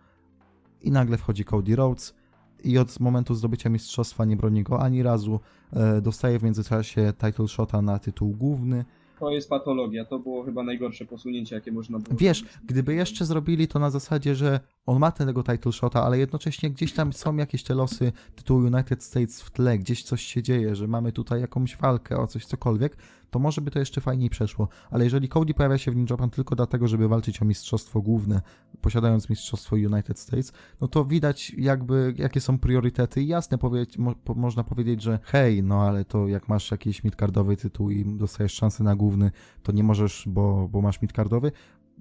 [0.81, 2.15] I nagle wchodzi Cody Rhodes
[2.63, 5.39] i od momentu zdobycia mistrzostwa nie broni go ani razu.
[5.73, 8.85] E, dostaje w międzyczasie title shota na tytuł główny.
[9.19, 13.67] To jest patologia, to było chyba najgorsze posunięcie, jakie można było Wiesz, gdyby jeszcze zrobili
[13.67, 17.63] to na zasadzie, że on ma tego title shota, ale jednocześnie gdzieś tam są jakieś
[17.63, 21.77] te losy tytułu United States w tle, gdzieś coś się dzieje, że mamy tutaj jakąś
[21.77, 22.97] walkę o coś, cokolwiek,
[23.29, 24.67] to może by to jeszcze fajniej przeszło.
[24.91, 28.41] Ale jeżeli Cody pojawia się w New Japan tylko dlatego, żeby walczyć o mistrzostwo główne,
[28.81, 33.21] posiadając mistrzostwo United States, no to widać jakby, jakie są priorytety.
[33.21, 33.57] I jasne
[33.97, 38.05] mo, po, można powiedzieć, że hej, no ale to jak masz jakiś midcardowy tytuł i
[38.05, 39.31] dostajesz szansę na główny,
[39.63, 41.51] to nie możesz, bo, bo masz midcardowy,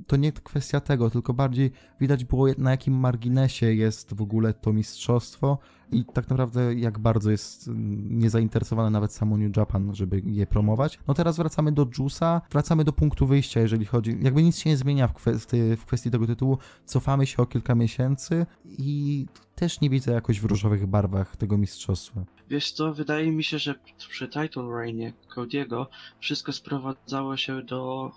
[0.07, 4.73] to nie kwestia tego, tylko bardziej widać było na jakim marginesie jest w ogóle to
[4.73, 5.59] mistrzostwo
[5.93, 10.99] i tak naprawdę jak bardzo jest mm, niezainteresowane nawet samo New Japan, żeby je promować.
[11.09, 14.77] No teraz wracamy do Juice'a, wracamy do punktu wyjścia, jeżeli chodzi, jakby nic się nie
[14.77, 19.91] zmienia w kwestii, w kwestii tego tytułu, cofamy się o kilka miesięcy i też nie
[19.91, 22.25] widzę jakoś w różowych barwach tego mistrzostwa.
[22.51, 23.75] Wiesz co, wydaje mi się, że
[24.09, 25.87] przy title reinie Cody'ego
[26.21, 28.12] wszystko sprowadzało się do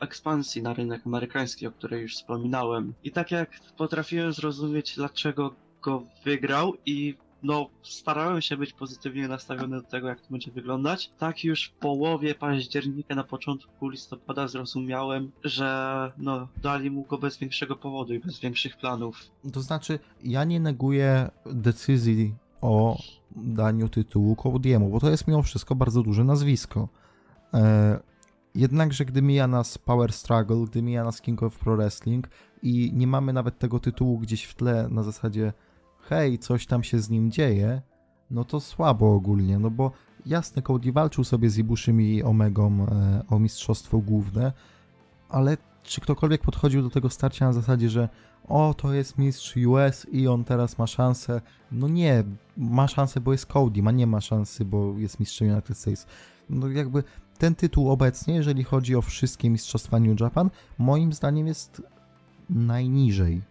[0.00, 2.94] ekspansji na rynek amerykański, o której już wspominałem.
[3.04, 9.82] I tak jak potrafiłem zrozumieć, dlaczego go wygrał i no, starałem się być pozytywnie nastawiony
[9.82, 11.10] do tego, jak to będzie wyglądać.
[11.18, 17.38] Tak już w połowie października, na początku listopada zrozumiałem, że no, dali mu go bez
[17.38, 19.16] większego powodu i bez większych planów.
[19.52, 22.98] To znaczy, ja nie neguję decyzji o
[23.36, 26.88] daniu tytułu Cody'emu, bo to jest mimo wszystko bardzo duże nazwisko.
[28.54, 32.28] Jednakże gdy mija nas Power Struggle, gdy mija nas King of Pro Wrestling
[32.62, 35.52] i nie mamy nawet tego tytułu gdzieś w tle na zasadzie
[36.08, 37.82] hej, coś tam się z nim dzieje,
[38.30, 39.92] no to słabo ogólnie, no bo
[40.26, 44.52] jasne, Cody walczył sobie z Ibushim i Omegą e, o mistrzostwo główne,
[45.28, 48.08] ale czy ktokolwiek podchodził do tego starcia na zasadzie, że
[48.48, 51.40] o, to jest mistrz US i on teraz ma szansę.
[51.72, 52.24] No nie,
[52.56, 56.06] ma szansę, bo jest Cody, a nie ma szansy, bo jest mistrzem United States.
[56.50, 57.04] No jakby
[57.40, 61.82] ten tytuł obecnie, jeżeli chodzi o wszystkie mistrzostwa New Japan, moim zdaniem jest
[62.50, 63.42] najniżej.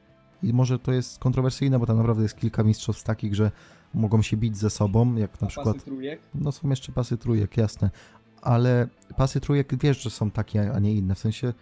[0.44, 3.52] I może to jest kontrowersyjne, bo tam naprawdę jest kilka mistrzostw takich, że
[3.94, 5.76] mogą się bić ze sobą, jak na A przykład...
[5.76, 6.20] pasy trójek?
[6.36, 7.90] No są jeszcze pasy trójek, jasne.
[8.42, 11.16] Ale pasy trójek wiesz, że są takie, a nie inne.
[11.16, 11.54] W sensie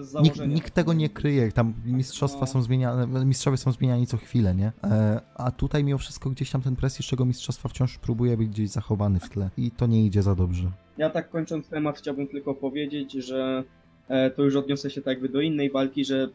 [0.00, 1.52] z nikt, nikt tego nie kryje.
[1.52, 2.46] Tam mistrzostwa No.
[2.46, 4.72] są zmieniane, mistrzowie są zmieniani co chwilę, nie?
[4.84, 8.70] E, a tutaj mimo wszystko gdzieś tam ten prestiż tego mistrzostwa wciąż próbuje być gdzieś
[8.70, 9.50] zachowany w tle.
[9.56, 10.70] I to nie idzie za dobrze.
[10.98, 13.64] Ja tak kończąc temat chciałbym tylko powiedzieć, że
[14.08, 16.28] e, to już odniosę się tak jakby do innej walki, że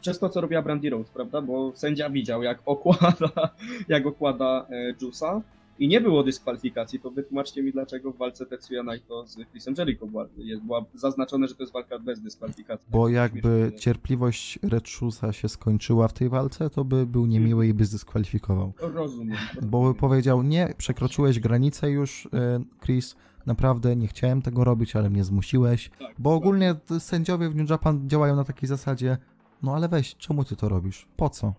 [0.00, 3.50] przez to co robiła Brandy Rose, prawda, bo sędzia widział jak okłada,
[3.88, 5.40] jak okłada e, Juice'a
[5.78, 10.06] i nie było dyskwalifikacji, to wytłumaczcie mi dlaczego w walce Tetsuya Naito z Chrisem Jericho
[10.06, 12.86] była, jest, była zaznaczone, że to jest walka bez dyskwalifikacji.
[12.90, 17.84] Bo jakby cierpliwość Redshusa się skończyła w tej walce, to by był niemiły i by
[17.84, 18.72] zdyskwalifikował.
[18.78, 19.38] Rozumiem.
[19.62, 25.10] Bo by powiedział, nie, przekroczyłeś granicę już, e, Chris, naprawdę nie chciałem tego robić, ale
[25.10, 25.90] mnie zmusiłeś.
[25.98, 29.18] Tak, Bo ogólnie t- sędziowie w New Japan działają na takiej zasadzie,
[29.62, 31.08] no ale weź, czemu ty to robisz?
[31.16, 31.52] Po co?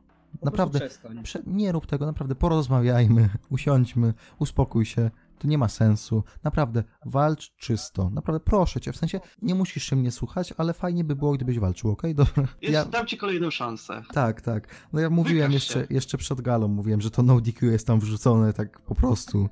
[0.45, 0.79] Naprawdę,
[1.23, 6.23] prze- nie rób tego, naprawdę porozmawiajmy, usiądźmy, uspokój się, to nie ma sensu.
[6.43, 8.09] Naprawdę, walcz czysto.
[8.09, 11.59] Naprawdę, proszę cię, w sensie, nie musisz się mnie słuchać, ale fajnie by było, gdybyś
[11.59, 12.15] walczył, okej?
[12.23, 12.47] Dobra.
[12.61, 14.01] Jest, Ja, Dam ci kolejną szansę.
[14.13, 14.67] tak, tak.
[14.93, 15.93] No ja mówiłem Wykaż jeszcze, się.
[15.93, 19.49] jeszcze przed galą, mówiłem, że to no DQ jest tam wrzucone tak po prostu,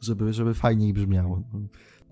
[0.00, 1.42] żeby, żeby fajniej brzmiało.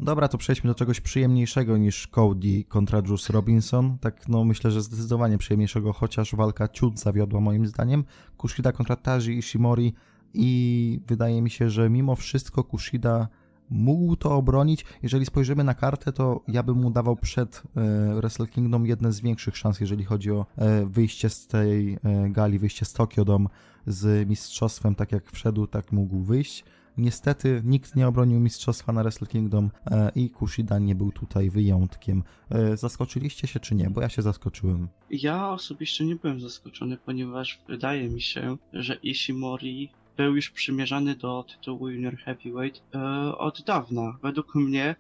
[0.01, 3.99] Dobra, to przejdźmy do czegoś przyjemniejszego niż Cody kontra Juice Robinson.
[3.99, 8.05] Tak, no myślę, że zdecydowanie przyjemniejszego, chociaż walka ciut zawiodła moim zdaniem.
[8.37, 9.95] Kushida kontra Taji Ishimori
[10.35, 13.29] i wydaje mi się, że mimo wszystko Kushida
[13.71, 14.85] mógł to obronić.
[15.03, 19.21] Jeżeli spojrzymy na kartę, to ja bym mu dawał przed e, Wrestle Kingdom jedne z
[19.21, 21.99] większych szans, jeżeli chodzi o e, wyjście z tej e,
[22.31, 23.49] gali, wyjście z Tokyo Dome
[23.87, 26.65] z mistrzostwem, tak jak wszedł, tak mógł wyjść.
[26.97, 32.23] Niestety nikt nie obronił mistrzostwa na Wrestle Kingdom e, i Kushida nie był tutaj wyjątkiem.
[32.51, 33.91] E, zaskoczyliście się czy nie?
[33.91, 34.89] Bo ja się zaskoczyłem.
[35.11, 41.45] Ja osobiście nie byłem zaskoczony, ponieważ wydaje mi się, że Ishimori był już przymierzany do
[41.49, 42.99] tytułu Junior Heavyweight e,
[43.39, 44.19] od dawna.
[44.23, 44.97] Według mnie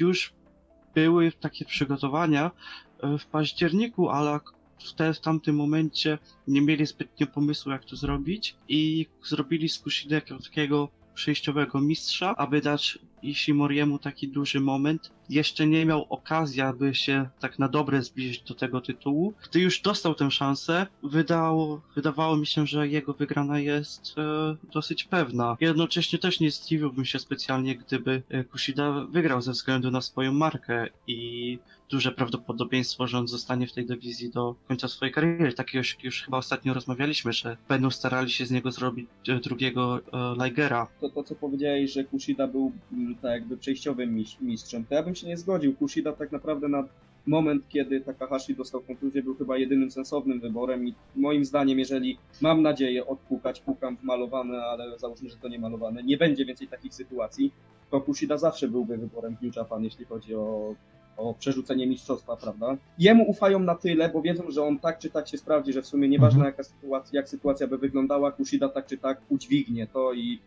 [0.00, 0.32] już
[0.94, 2.50] były takie przygotowania
[3.18, 4.40] w październiku, ale
[5.14, 6.18] w, tamtym momencie
[6.48, 12.60] nie mieli zbytnio pomysłu, jak to zrobić i zrobili z Kushidy takiego przejściowego mistrza, aby
[12.60, 15.10] dać Ishimoriemu taki duży moment.
[15.28, 19.34] Jeszcze nie miał okazji, aby się tak na dobre zbliżyć do tego tytułu.
[19.50, 25.04] Gdy już dostał tę szansę, wydało, wydawało mi się, że jego wygrana jest e, dosyć
[25.04, 25.56] pewna.
[25.60, 30.88] Jednocześnie też nie zdziwiłbym się specjalnie, gdyby e, Kushida wygrał ze względu na swoją markę
[31.06, 31.58] i
[31.92, 35.52] duże prawdopodobieństwo, że on zostanie w tej dywizji do końca swojej kariery.
[35.52, 40.00] Tak już, już chyba ostatnio rozmawialiśmy, że będą starali się z niego zrobić e, drugiego
[40.12, 40.88] e, Ligera.
[41.00, 42.72] To, to co powiedziałeś, że Kushida był
[43.14, 45.74] tak jakby przejściowym mistrz- mistrzem, to ja bym się nie zgodził.
[45.76, 46.84] Kushida tak naprawdę na
[47.26, 52.62] moment, kiedy Takahashi dostał kontuzję, był chyba jedynym sensownym wyborem i moim zdaniem, jeżeli mam
[52.62, 56.94] nadzieję odpukać, pukam w malowane, ale załóżmy, że to nie malowane, nie będzie więcej takich
[56.94, 57.52] sytuacji,
[57.90, 60.74] to Kushida zawsze byłby wyborem New Japan, jeśli chodzi o,
[61.16, 62.76] o przerzucenie mistrzostwa, prawda?
[62.98, 65.86] Jemu ufają na tyle, bo wiedzą, że on tak czy tak się sprawdzi, że w
[65.86, 66.52] sumie nieważne Mhm.
[66.52, 70.38] jaka sytuacja, jak sytuacja by wyglądała, Kushida tak czy tak udźwignie to i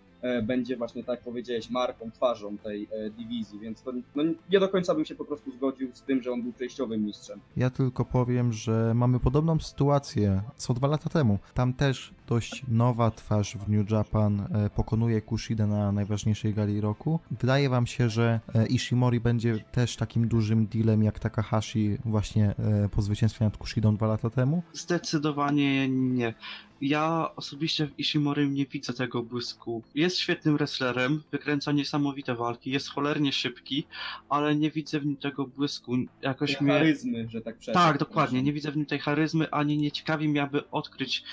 [0.43, 4.69] będzie właśnie, tak jak powiedziałeś, marką, twarzą tej e, dywizji, więc to no, nie do
[4.69, 7.39] końca bym się po prostu zgodził z tym, że on był przejściowym mistrzem.
[7.57, 11.39] Ja tylko powiem, że mamy podobną sytuację co dwa lata temu.
[11.53, 17.19] Tam też dość nowa twarz w New Japan e, pokonuje Kushidę na najważniejszej gali roku.
[17.31, 22.89] Wydaje wam się, że e, Ishimori będzie też takim dużym dealem jak Takahashi właśnie e,
[22.89, 24.63] po zwycięstwie nad Kushidą dwa lata temu?
[24.73, 26.33] Zdecydowanie nie.
[26.81, 29.83] Ja osobiście w Ishimorym nie widzę tego błysku.
[29.95, 33.87] Jest świetnym wrestlerem, wykręca niesamowite walki, jest cholernie szybki,
[34.29, 35.95] ale nie widzę w nim tego błysku.
[36.21, 36.73] Jakoś Tej mnie...
[36.73, 37.79] charyzmy, że tak przejdę.
[37.79, 38.43] Tak, dokładnie.
[38.43, 41.23] Nie widzę w nim tej charyzmy, ani nie ciekawi mnie, aby odkryć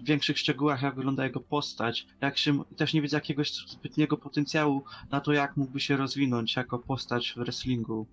[0.00, 2.06] w większych szczegółach, jak wygląda jego postać.
[2.20, 6.78] Jak się, też nie widzę jakiegoś zbytniego potencjału na to, jak mógłby się rozwinąć jako
[6.78, 8.06] postać w wrestlingu.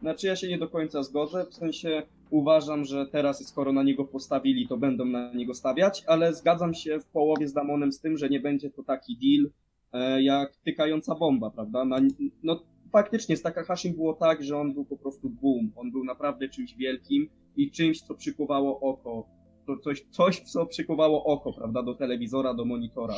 [0.00, 2.02] Znaczy ja się nie do końca zgodzę, w sensie
[2.34, 7.00] uważam, że teraz skoro na niego postawili, to będą na niego stawiać, ale zgadzam się
[7.00, 9.50] w połowie z Damonem z tym, że nie będzie to taki deal
[9.92, 11.84] e, jak tykająca bomba, prawda?
[11.84, 12.00] Na,
[12.42, 12.60] no
[12.92, 16.74] faktycznie z Takahashim było tak, że on był po prostu boom, on był naprawdę czymś
[16.74, 19.26] wielkim i czymś, co przykuwało oko,
[19.66, 23.14] to coś, coś co przykuwało oko, prawda, do telewizora, do monitora.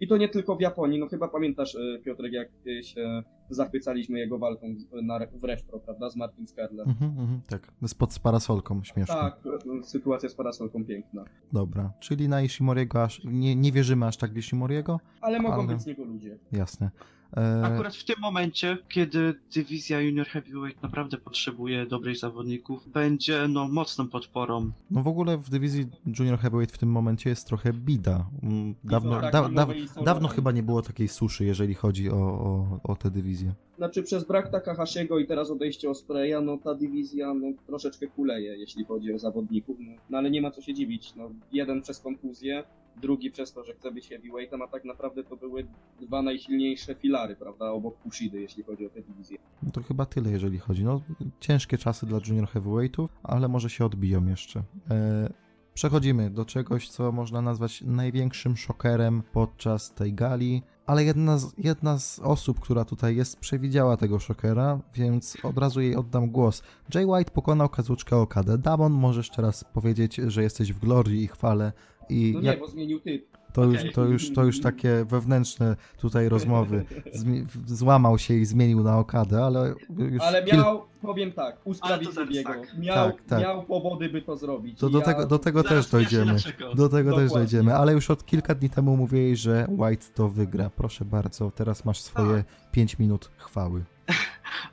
[0.00, 4.18] I to nie tylko w Japonii, no chyba pamiętasz, e, Piotrek, jak e, się zachwycaliśmy
[4.18, 6.88] jego walką na, w Refpro, prawda, z Martin Skerler.
[6.88, 9.14] Mhm, mhm, tak, spod z parasolką, śmieszne.
[9.14, 9.38] Tak,
[9.80, 11.24] e, sytuacja z parasolką piękna.
[11.52, 15.00] Dobra, czyli na Ishimoriego aż, nie, nie wierzymy aż tak w Ishimoriego?
[15.20, 16.38] Ale mogą Ale- być z niego ludzie.
[16.52, 16.90] Jasne.
[17.36, 23.68] E, Akurat w tym momencie, kiedy dywizja Junior Heavyweight naprawdę potrzebuje dobrych zawodników, będzie no
[23.68, 24.70] mocną podporą.
[24.90, 25.86] No w ogóle w dywizji
[26.18, 28.26] Junior Heavyweight w tym momencie jest trochę bida.
[28.42, 29.40] Mm, Dawno, tak, da,
[29.74, 33.54] i da, dawno chyba nie było takiej suszy, jeżeli chodzi o, o, o tę dywizję.
[33.76, 38.84] Znaczy przez brak Takahashiego i teraz odejście Ospreya, no ta dywizja no, troszeczkę kuleje, jeśli
[38.84, 39.76] chodzi o zawodników.
[39.80, 41.14] No, no ale nie ma co się dziwić.
[41.16, 42.64] No, jeden przez kontuzję,
[42.96, 45.66] drugi przez to, że chce być heavyweightem, a tak naprawdę to były
[46.00, 49.38] dwa najsilniejsze filary, prawda, obok Kushidy, jeśli chodzi o tę dywizję.
[49.62, 50.84] No to chyba tyle, jeżeli chodzi.
[50.84, 51.00] No
[51.40, 54.62] ciężkie czasy dla Junior Heavyweightów, ale może się odbiją jeszcze.
[54.90, 55.30] E,
[55.74, 60.62] przechodzimy do czegoś, co można nazwać największym szokerem podczas tej gali.
[60.86, 65.80] Ale jedna z, jedna z osób, która tutaj jest, przewidziała tego szokera, więc od razu
[65.80, 66.62] jej oddam głos.
[66.94, 68.58] Jay White pokonał Kazuczkę Okadę.
[68.58, 71.72] Damon, możesz teraz powiedzieć, że jesteś w glorii i chwale.
[72.10, 73.26] I No jak, nie, bo zmienił typ.
[73.52, 73.92] to, już, okej.
[73.92, 76.84] to, już, to już takie wewnętrzne tutaj rozmowy.
[77.20, 82.42] Zmi- złamał się i zmienił na Okadę, ale już Ale kil- miał, powiem tak, usprawiedliwię
[82.46, 82.60] Ale go.
[82.60, 83.40] to teraz Miał, Tak, tak.
[83.40, 84.78] miał powody, by to zrobić.
[84.78, 86.74] To do ja- tego, do tego też Zaraz wyjaśnię dojdziemy.
[86.76, 87.28] Do tego też Dokładnie.
[87.46, 90.70] dojdziemy, ale już od kilka dni temu mówiłeś, że White to wygra.
[90.70, 93.84] Proszę bardzo, teraz masz swoje 5 minut chwały.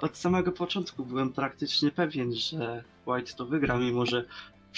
[0.02, 4.26] Od samego początku byłem praktycznie pewien, że White to wygra, mimo że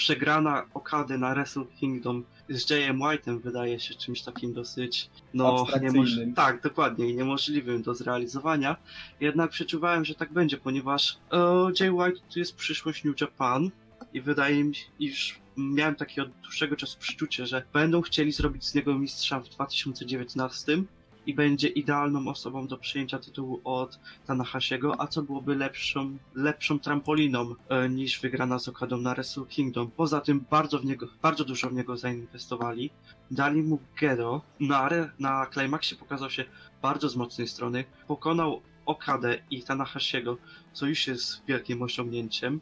[0.00, 5.94] przegrana Okady na Wrestle Kingdom z Jayem White'em wydaje się czymś takim dosyć no Abstrakcyjnym.
[6.04, 8.76] niemoż- tak, dokładnie niemożliwym do zrealizowania.
[9.20, 13.70] Jednak przeczuwałem, że tak będzie, ponieważ e, Jay White to jest przyszłość New Japan
[14.12, 18.64] i wydaje mi się, iż miałem takie od dłuższego czasu przeczucie, że będą chcieli zrobić
[18.64, 20.82] z niego mistrza w 2019
[21.26, 27.54] i będzie idealną osobą do przyjęcia tytułu od Tanahashiego, a co byłoby lepszą, lepszą trampoliną
[27.68, 29.90] e, niż wygrana z Okadą na Wrestle Kingdom.
[29.90, 32.90] Poza tym bardzo, w niego, bardzo dużo w niego zainwestowali.
[33.30, 34.42] Dali mu Gedo.
[34.60, 36.44] Na, na Climaxie pokazał się
[36.82, 37.84] bardzo z mocnej strony.
[38.06, 40.36] Pokonał Okadę i Tanahashiego,
[40.72, 42.60] co już jest wielkim osiągnięciem.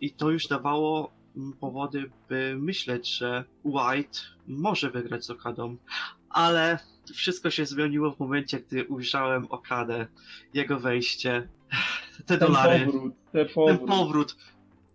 [0.00, 5.76] I to już dawało mm, powody, by myśleć, że White może wygrać z Okadą.
[6.30, 6.78] ale
[7.14, 10.06] wszystko się zmieniło w momencie, gdy ujrzałem Okadę,
[10.54, 11.48] jego wejście,
[12.26, 13.88] te Ten dolary, powrót, ten ten powrót.
[13.88, 14.36] powrót.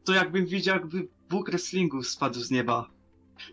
[0.03, 2.89] To jakbym widział, jakby Bóg wrestlingu spadł z nieba.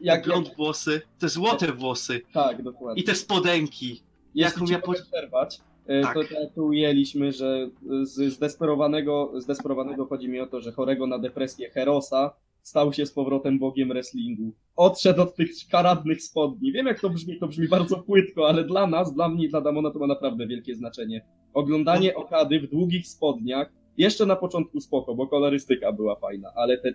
[0.00, 3.02] Jak, blond jak, włosy, te złote włosy tak, dokładnie.
[3.02, 3.88] i te spodenki.
[3.88, 4.02] Jeśli
[4.34, 6.14] jak ci umie mogę po- przerwać, e, Tak.
[6.14, 7.68] to tak tu ujęliśmy, że
[8.02, 12.32] z zdesperowanego, zdesperowanego chodzi mi o to, że chorego na depresję Herosa
[12.62, 14.54] stał się z powrotem bogiem wrestlingu.
[14.76, 16.72] Odszedł od tych szkaradnych spodni.
[16.72, 19.60] Wiem jak to brzmi, to brzmi bardzo płytko, ale dla nas, dla mnie i dla
[19.60, 21.26] Damona to ma naprawdę wielkie znaczenie.
[21.54, 26.94] Oglądanie Okady w długich spodniach, jeszcze na początku spoko, bo kolorystyka była fajna, ale te...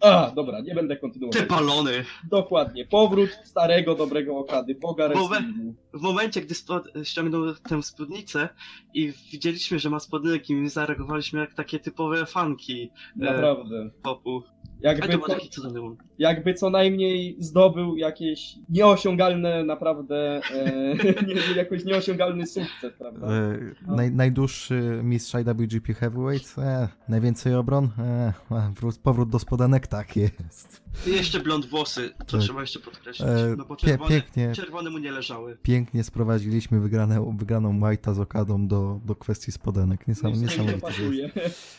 [0.00, 1.40] A, dobra, nie będę kontynuował.
[1.42, 2.04] Te balony.
[2.30, 5.74] Dokładnie, powrót starego, dobrego Okady, boga wrestlingu.
[5.94, 6.88] W momencie, gdy spod...
[7.02, 8.48] ściągnął tę spódnicę
[8.94, 13.90] i widzieliśmy, że ma spodenki, my zareagowaliśmy jak takie typowe fanki Naprawdę.
[14.02, 14.42] popu.
[14.82, 15.36] Jakby co,
[16.18, 20.94] jakby co najmniej zdobył jakieś nieosiągalne, naprawdę, e,
[21.26, 23.26] nie, jakoś nieosiągalny sukces, prawda?
[23.26, 26.58] E, naj, najdłuższy mistrz IWGP Heavyweight?
[26.58, 27.88] E, najwięcej obron?
[27.98, 29.86] E, wró- powrót do spodenek?
[29.86, 30.82] Tak jest.
[31.06, 32.40] Jeszcze blond włosy, to Tak.
[32.40, 35.56] trzeba jeszcze podkreślić, E, no bo czerwone, pięknie, czerwone mu nie leżały.
[35.62, 40.08] pięknie sprowadziliśmy wygrane, wygraną White'a z Okadą do, do kwestii spodenek.
[40.08, 41.30] Niesam, niesamowite.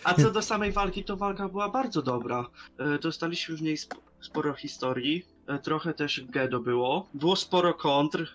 [0.04, 2.46] A co do samej walki, to walka była bardzo dobra.
[2.78, 5.26] E, Dostaliśmy w niej sp- sporo historii.
[5.48, 7.10] e, Trochę też Gedo było.
[7.14, 8.28] Było sporo kontr.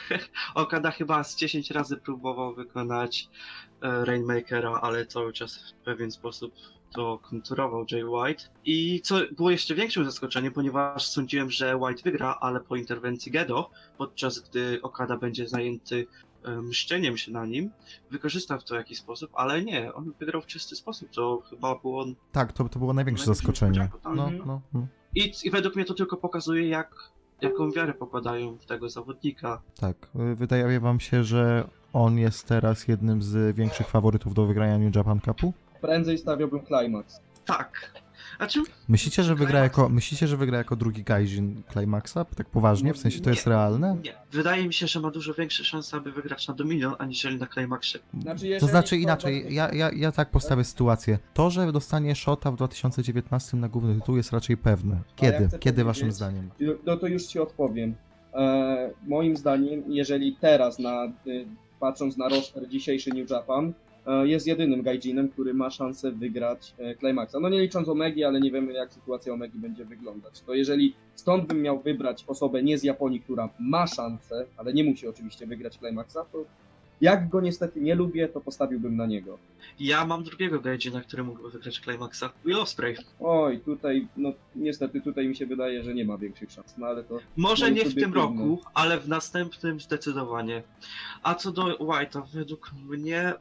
[0.54, 3.28] Okada chyba z 10 razy próbował wykonać
[3.82, 6.54] Rainmakera, ale cały czas w pewien sposób
[6.92, 8.44] to konturował Jay White.
[8.64, 13.70] I co było jeszcze większym zaskoczeniem, ponieważ sądziłem, że White wygra, ale po interwencji Gedo,
[13.98, 16.06] podczas gdy Okada będzie zajęty
[16.62, 17.70] mszczeniem się na nim,
[18.10, 22.04] wykorzystał to w jakiś sposób, ale nie, on wygrał w czysty sposób, to chyba było...
[22.32, 23.78] Tak, to, to było największe zaskoczenie.
[23.80, 24.46] niespodzianką, No, tak.
[24.46, 24.86] no, no.
[25.14, 26.94] I, I według mnie to tylko pokazuje, jak,
[27.40, 29.62] jaką wiarę pokładają w tego zawodnika.
[29.80, 29.96] Tak.
[30.32, 34.96] Y, Wydaje wam się, że on jest teraz jednym z większych faworytów do wygrania New
[34.96, 35.52] Japan Cupu?
[35.80, 37.20] Prędzej stawiałbym Climax.
[37.44, 38.00] Tak.
[38.36, 39.62] Znaczy, Myślicie, że wygra Climax.
[39.78, 42.14] jako, myślicie, że wygra jako drugi Gaijin Climaxa?
[42.36, 42.94] Tak poważnie?
[42.94, 43.50] W sensie to jest Nie.
[43.52, 43.96] realne?
[44.04, 44.14] nie.
[44.32, 48.00] Wydaje mi się, że ma dużo większe szanse, aby wygrać na Dominion, aniżeli na Climaxie.
[48.22, 51.18] Znaczy, To znaczy to- inaczej, ja, ja, ja tak postawię sytuację.
[51.34, 54.94] To, że dostanie Shota w 2019 na główny tytuł jest raczej pewne.
[54.94, 55.02] ja
[55.32, 55.48] Kiedy?
[55.48, 56.50] chcę Kiedy waszym zdaniem?
[56.86, 57.94] No to już ci odpowiem.
[58.34, 61.46] E, moim zdaniem, jeżeli teraz, na, y,
[61.80, 63.72] patrząc na roster dzisiejszy New Japan,
[64.24, 67.34] jest jedynym gaijinem, który ma szansę wygrać e, Climaxa.
[67.40, 70.40] No nie licząc Omegi, ale nie wiemy jak sytuacja Omegi będzie wyglądać.
[70.40, 74.84] To jeżeli stąd bym miał wybrać osobę nie z Japonii, która ma szansę, ale nie
[74.84, 76.44] musi oczywiście wygrać Climaxa, to
[77.00, 79.38] jak go niestety nie lubię, to postawiłbym na niego.
[79.80, 82.24] Ja mam drugiego Gaijina, który mógłby wygrać Climaxa.
[82.44, 82.56] Will.
[83.20, 87.04] Oj, tutaj, no niestety tutaj mi się wydaje, że nie ma większych szans, no ale
[87.04, 88.20] to Może nie w tym subiektywne.
[88.20, 90.62] roku, ale w następnym zdecydowanie.
[91.22, 93.32] A co do White'a, według mnie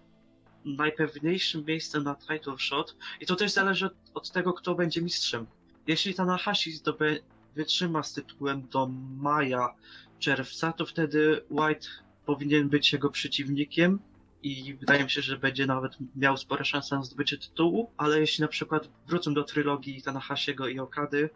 [0.65, 5.45] najpewniejszym miejscem na title shot i to też zależy od, od tego, kto będzie mistrzem.
[5.87, 7.23] Jeśli Tanahashi zdoby,
[7.55, 8.87] wytrzyma z tytułem do
[9.17, 9.73] maja,
[10.19, 11.87] czerwca, to wtedy White
[12.25, 13.99] powinien być jego przeciwnikiem
[14.43, 18.41] i wydaje mi się, że będzie nawet miał spore szanse na zdobycie tytułu, ale jeśli
[18.41, 21.29] na przykład wrócą do trylogii Tanahashiego i Okady,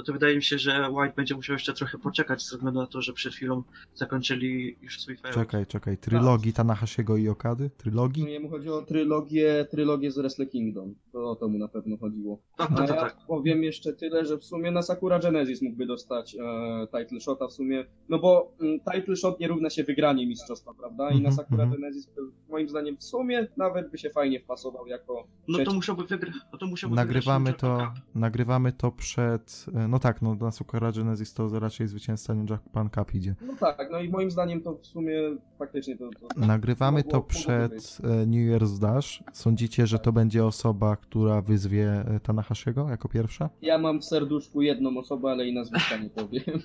[0.00, 2.86] no to wydaje mi się, że White będzie musiał jeszcze trochę poczekać, ze względu na
[2.86, 3.62] to, że przed chwilą
[3.94, 5.34] zakończyli już swój feud.
[5.34, 5.98] Czekaj, czekaj.
[5.98, 7.70] Trylogii Tanahashiego i Okady?
[7.70, 8.22] Trylogii?
[8.22, 10.94] No, Jemu chodzi o trylogię, trylogię z Wrestle Kingdom.
[11.12, 12.38] To o to mu na pewno chodziło.
[12.56, 13.16] Tak, tak, tak, ja tak.
[13.26, 17.52] powiem jeszcze tyle, że w sumie na Sakura Genesis mógłby dostać e, title shota w
[17.52, 21.10] sumie, no bo mm, title shot nie równa się wygranie mistrzostwa, prawda?
[21.10, 21.80] I na Mhm, Sakura mhm.
[21.80, 26.04] Genesis to, moim zdaniem w sumie nawet by się fajnie wpasował jako No to musiałby
[26.04, 26.34] wygrać.
[26.52, 29.66] No to musiałby Nagrywamy to, nagrywamy to przed...
[29.90, 33.34] No tak, no na Sukara Genesis to raczej zwycięzca New Japan Cup idzie.
[33.46, 35.12] No tak, no i moim zdaniem to w sumie
[35.58, 36.10] faktycznie to...
[36.34, 37.28] to Nagrywamy mogło- to być.
[37.28, 39.22] przed e, New Year's Dash.
[39.32, 43.50] Sądzicie, że to będzie osoba, która wyzwie e, Tanahashiego jako pierwsza?
[43.62, 46.42] Ja mam w serduszku jedną osobę, ale i nazwiska nie powiem.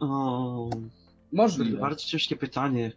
[0.00, 0.70] O,
[1.32, 1.78] Możliwe.
[1.80, 2.92] bardzo ciężkie pytanie.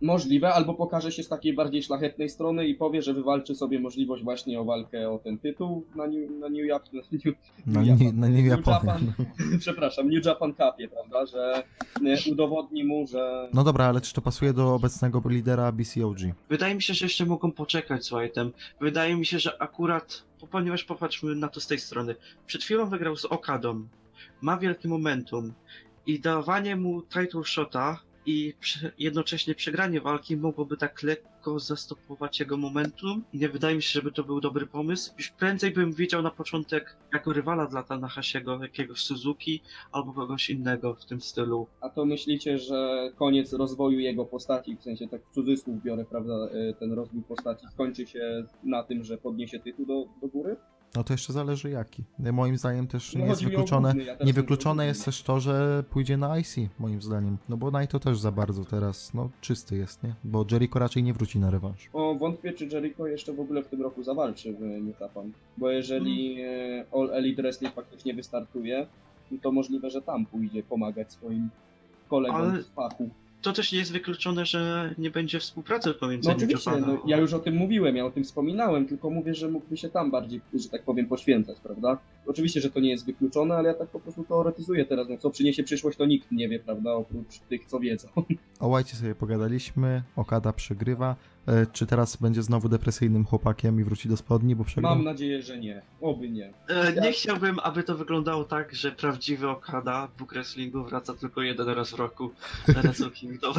[0.00, 4.24] Możliwe, albo pokaże się z takiej bardziej szlachetnej strony i powie, że wywalczy sobie możliwość
[4.24, 7.34] właśnie o walkę o ten tytuł na New, na New, Jap- na New,
[7.66, 8.20] Na, New Japan.
[8.20, 8.74] na New Japan.
[8.74, 9.12] Japan.
[9.60, 11.62] przepraszam, New Japan Cupie, prawda, że
[12.06, 16.18] e, udowodni mu, że No dobra, ale czy to pasuje do obecnego lidera BCOG?
[16.48, 18.50] Wydaje mi się, że jeszcze mogą poczekać z White'em.
[18.80, 22.14] Wydaje mi się, że akurat, ponieważ popatrzmy na to z tej strony.
[22.46, 23.86] Przed chwilą wygrał z Okadą.
[24.40, 25.52] Ma wielkie momentum.
[26.06, 28.54] I dawanie mu title shota i
[28.98, 34.12] jednocześnie przegranie walki mogłoby tak lekko zastopować jego momentum i nie wydaje mi się, żeby
[34.12, 35.12] to był dobry pomysł.
[35.18, 40.94] Już prędzej bym widział na początek jako rywala dla Tanahasiego jakiegoś Suzuki albo kogoś innego
[40.94, 41.66] w tym stylu.
[41.80, 46.34] A to myślicie, że koniec rozwoju jego postaci, w sensie tak w cudzysłów biorę, prawda,
[46.70, 50.56] y, ten rozwój postaci skończy się na tym, że podniesie tytuł do, do góry?
[50.96, 52.04] No to jeszcze zależy jaki.
[52.18, 53.88] Moim zdaniem też No nie jest wykluczone.
[53.88, 57.38] główny, ja też Niewykluczone jest też to, że pójdzie na IC, moim zdaniem.
[57.48, 60.14] No bo Naito też za bardzo teraz, no czysty jest, nie?
[60.24, 61.88] Bo Jericho raczej nie wróci na rewanż.
[61.92, 65.32] O, wątpię, czy Jericho jeszcze w ogóle w tym roku zawalczy w New Japan.
[65.56, 68.86] Bo jeżeli e, All Elite Wrestling faktycznie wystartuje,
[69.42, 71.48] to możliwe, że tam pójdzie pomagać swoim
[72.08, 73.08] kolegom Ale- z fachu.
[73.44, 77.32] To też nie jest wykluczone, że nie będzie współpracy pomiędzy No oczywiście, no, ja już
[77.32, 80.68] o tym mówiłem, ja o tym wspominałem, tylko mówię, że mógłby się tam bardziej, że
[80.68, 81.98] tak powiem, poświęcać, prawda?
[82.26, 85.30] Oczywiście, że to nie jest wykluczone, ale ja tak po prostu teoretyzuję teraz, no co
[85.30, 88.08] przyniesie przyszłość, to nikt nie wie, prawda, oprócz tych, co wiedzą.
[88.60, 91.16] O Łajcie sobie pogadaliśmy, Okada przegrywa.
[91.46, 94.94] E, czy teraz będzie znowu depresyjnym chłopakiem i wróci do spodni, bo przegrał?
[94.96, 95.82] Mam nadzieję, że nie.
[96.00, 96.52] Oby nie.
[96.68, 101.42] E, Ja- Nie chciałbym, aby to wyglądało tak, że prawdziwy Okada w wrestlingu wraca tylko
[101.42, 102.30] jeden raz w roku
[102.68, 103.54] na Wrestle Kingdom.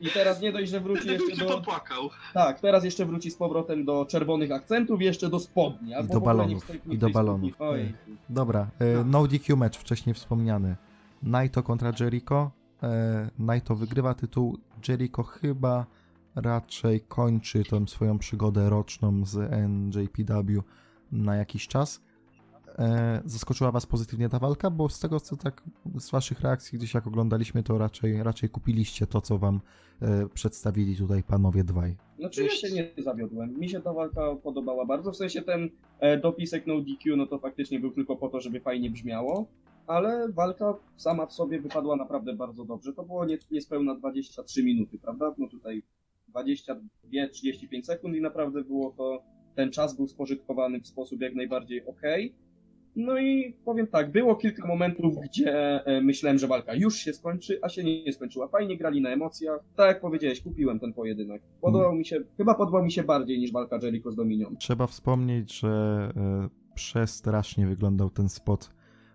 [0.00, 1.54] I teraz nie dość, że wróci Wtedy jeszcze do...
[1.54, 2.10] popłakał.
[2.34, 5.94] Tak, teraz jeszcze wróci z powrotem do czerwonych akcentów i jeszcze do spodni.
[5.94, 7.52] albo do balonów, i do balonów.
[7.58, 7.92] Oj.
[8.28, 10.76] Dobra, e, no DQ mecz wcześniej wspomniany.
[11.22, 12.50] Naito kontra Jericho.
[12.82, 14.58] E, Naito wygrywa tytuł.
[14.88, 15.86] Jericho chyba
[16.34, 19.36] raczej kończy tą swoją przygodę roczną z
[19.68, 20.62] NJPW
[21.12, 22.00] na jakiś czas.
[22.78, 25.62] E, zaskoczyła was pozytywnie ta walka, bo z tego co tak
[25.98, 29.60] z waszych reakcji gdzieś jak oglądaliśmy, to raczej, raczej kupiliście to, co wam
[30.02, 31.96] e, przedstawili tutaj panowie dwaj.
[32.18, 33.58] Znaczy ja się nie zawiodłem.
[33.58, 35.12] Mi się ta walka podobała bardzo.
[35.12, 38.60] W sensie ten e, dopisek no DQ, no to faktycznie był tylko po to, żeby
[38.60, 39.46] fajnie brzmiało.
[39.86, 42.92] Ale walka sama w sobie wypadła naprawdę bardzo dobrze.
[42.92, 45.34] To było nie, niespełna 23 minuty, prawda?
[45.38, 45.82] No tutaj
[46.34, 49.22] 22-35 sekund i naprawdę było to,
[49.54, 52.34] ten czas był spożytkowany w sposób jak najbardziej okej.
[52.96, 55.52] No i powiem tak, było kilka momentów, gdzie
[55.86, 58.48] e, myślałem, że walka już się skończy, a się nie, skończyła.
[58.48, 59.60] Fajnie grali na emocjach.
[59.76, 61.42] Tak jak powiedziałeś, kupiłem ten pojedynek.
[61.60, 64.56] Podobał mi się, chyba podobał mi się bardziej niż walka Jericho z Dominion.
[64.56, 65.68] Trzeba wspomnieć, że
[66.16, 68.70] e, przestrasznie wyglądał ten spot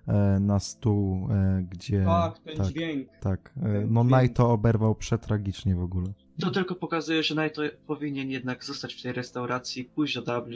[0.08, 1.28] e, na stół,
[1.70, 2.04] gdzie.
[2.06, 3.10] Tak, ten tak, dźwięk.
[3.22, 3.54] tak.
[3.54, 4.12] Ten no dźwięk.
[4.12, 6.14] Naito oberwał przetragicznie w ogóle.
[6.42, 10.48] To tylko pokazuje, że Naito powinien jednak zostać w tej restauracji, pójść do W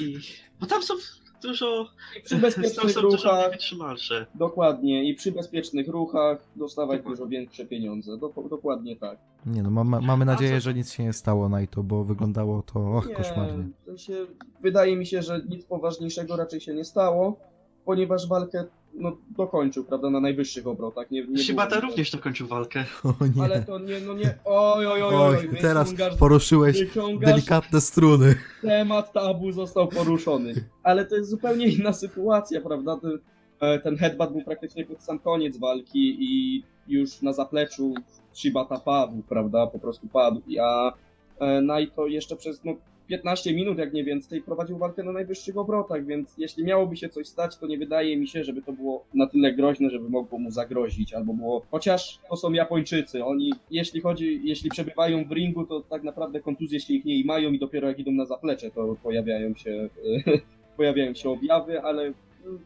[0.00, 0.18] i...
[0.60, 0.94] Bo tam są
[1.42, 1.88] dużo...
[2.24, 4.26] Przy Tam bezpiecznych są dużo ruchach, niewytrzymalsze.
[4.34, 8.12] dokładnie, i przy bezpiecznych ruchach dostawać dużo większe pieniądze.
[8.12, 9.18] Dok- dokładnie tak.
[9.46, 12.80] Nie no, mamy, mamy nadzieję, co- że nic się nie stało Naito, bo wyglądało to
[12.92, 13.68] och, Nie, koszmarnie.
[13.82, 14.26] w sensie,
[14.60, 17.40] wydaje mi się, że nic poważniejszego raczej się nie stało,
[17.84, 18.64] ponieważ walkę
[18.94, 21.10] no, dokończył, prawda, na najwyższych obrotach.
[21.10, 22.84] Nie, nie Shibata było- również dokończył walkę.
[23.04, 23.42] O nie.
[23.42, 26.78] Ale to nie, no nie, oj, oj, oj, Oj, oj, teraz poruszyłeś
[27.20, 28.34] delikatne struny.
[28.62, 30.64] temat tabu został poruszony.
[30.82, 32.96] Ale to jest zupełnie inna sytuacja, prawda?
[33.02, 33.18] Ten,
[33.60, 37.94] e, ten headbutt był praktycznie pod sam koniec walki i już na zapleczu
[38.34, 39.66] Shibata padł, prawda?
[39.66, 40.40] Po prostu padł.
[40.62, 40.92] A
[41.38, 42.72] e, Naito jeszcze przez no,
[43.08, 47.26] 15 minut, jak nie więcej, prowadził walkę na najwyższych obrotach, więc jeśli miałoby się coś
[47.26, 50.50] stać, to nie wydaje mi się, żeby to było na tyle groźne, żeby mogło mu
[50.50, 51.62] zagrozić, albo było...
[51.70, 56.76] Chociaż to są Japończycy, oni, jeśli chodzi, jeśli przebywają w ringu, to tak naprawdę kontuzje,
[56.76, 59.88] jeśli ich nie mają i dopiero jak idą na zaplecze, to pojawiają się,
[60.76, 62.12] pojawiają się objawy, ale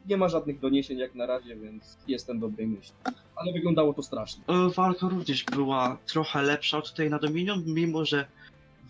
[0.09, 2.95] nie ma żadnych doniesień jak na razie, więc jestem dobrej myśli.
[3.37, 4.45] Ale wyglądało to strasznie.
[4.49, 8.27] E, Walka również była trochę lepsza od tej na Dominion, mimo że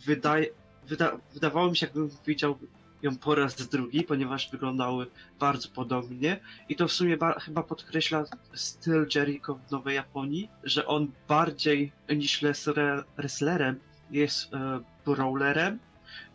[0.07, 0.47] wydaje,
[0.89, 2.59] wyda, wydawało mi się, jakbym widział
[3.03, 5.07] ją po raz drugi, ponieważ wyglądały
[5.41, 6.41] bardzo podobnie.
[6.69, 8.25] I to w sumie ba- chyba podkreśla
[8.55, 13.81] styl Jericho w Nowej Japonii, że on bardziej niż wrestler- wrestlerem
[14.11, 15.79] jest e, brawlerem,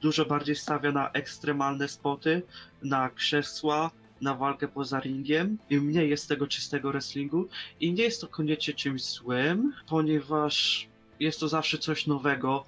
[0.02, 2.42] dużo bardziej stawia na ekstremalne spoty,
[2.84, 3.92] na krzesła,
[4.22, 7.48] na walkę poza ringiem i mniej jest tego czystego wrestlingu.
[7.80, 10.88] I nie jest to koniecznie czymś złym, ponieważ
[11.20, 12.66] jest to zawsze coś nowego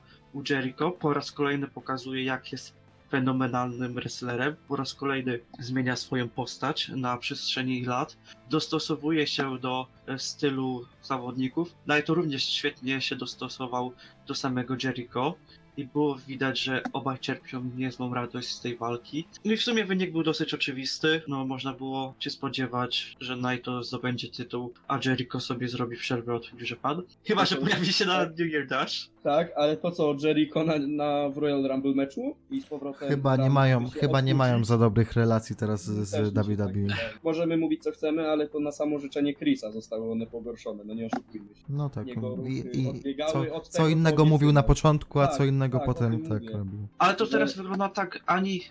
[0.50, 0.92] Jericho.
[0.92, 2.74] Po raz kolejny pokazuje, jak jest
[3.10, 4.56] fenomenalnym wrestlerem.
[4.68, 8.18] Po raz kolejny zmienia swoją postać na przestrzeni lat.
[8.50, 11.76] Dostosowuje się do e, stylu zawodników.
[11.88, 13.94] No i to również świetnie się dostosował
[14.28, 15.36] do samego Jericho.
[15.80, 19.26] I było widać, że obaj czerpią niezłą radość z tej walki.
[19.46, 23.84] No i w sumie wynik był dosyć oczywisty, no można było się spodziewać, że Naito
[23.84, 27.02] zdobędzie tytuł, a Jericho sobie zrobi przerwę od Japan.
[27.28, 29.10] Chyba, że pojawi się na New Year Dash.
[29.24, 33.10] Tak, ale to co, Jericho na, na w Royal Rumble meczu i z powrotem...
[33.10, 34.38] Chyba nie mają, chyba nie odwrócić?
[34.38, 36.32] mają za dobrych relacji teraz z, WWE.
[36.34, 36.88] tak wydaje.
[37.24, 41.06] Możemy mówić co chcemy, ale to na samo życzenie Chrisa zostały one pogorszone, no nie
[41.06, 41.64] oszukujmy się.
[41.70, 42.08] No tak.
[42.08, 45.46] Jego I, i co, od co tego, co innego mówił na początku, a Tak, co
[45.46, 46.50] innego tak, o potem tak mówię.
[46.58, 46.88] robił.
[46.98, 48.62] Ale to Że- teraz wygląda tak, ani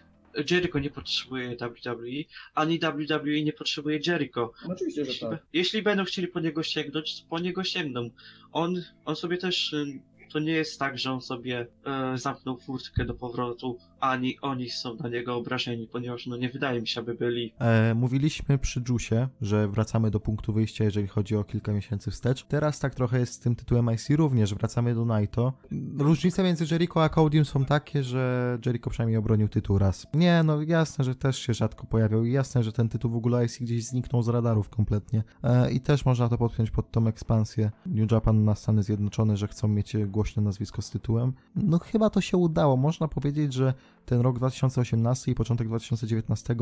[0.51, 2.07] Jericho nie potrzebuje WWE,
[2.55, 4.53] ani WWE nie potrzebuje Jericho.
[4.69, 5.43] No oczywiście, że Jeśli, tak.
[5.53, 8.11] jeśli będą chcieli po niego sięgnąć, to po niego sięgną.
[8.53, 9.75] On, on sobie też.
[10.33, 14.95] To nie jest tak, że on sobie e, zamknął furtkę do powrotu, ani oni są
[14.95, 17.53] na niego obrażeni, ponieważ no nie wydaje mi się, aby byli.
[17.59, 22.45] E, mówiliśmy przy Juice, że wracamy do punktu wyjścia, jeżeli chodzi o kilka miesięcy wstecz.
[22.45, 25.53] Teraz tak trochę jest z tym tytułem IC również, wracamy do Naito.
[25.99, 30.07] Różnice między Jericho a Codym są takie, że Jericho przynajmniej obronił tytuł raz.
[30.15, 33.45] Nie, no jasne, że też się rzadko pojawiał i jasne, że ten tytuł w ogóle
[33.45, 35.23] IC gdzieś zniknął z radarów kompletnie.
[35.43, 39.49] E, I też można to podpiąć pod tą ekspansję New Japan na Stany Zjednoczone, że
[39.49, 41.33] chcą mieć głośne nazwisko z tytułem.
[41.57, 42.77] No chyba to się udało.
[42.77, 43.75] Można powiedzieć, że
[44.09, 46.57] ten rok 2018 i początek 2019,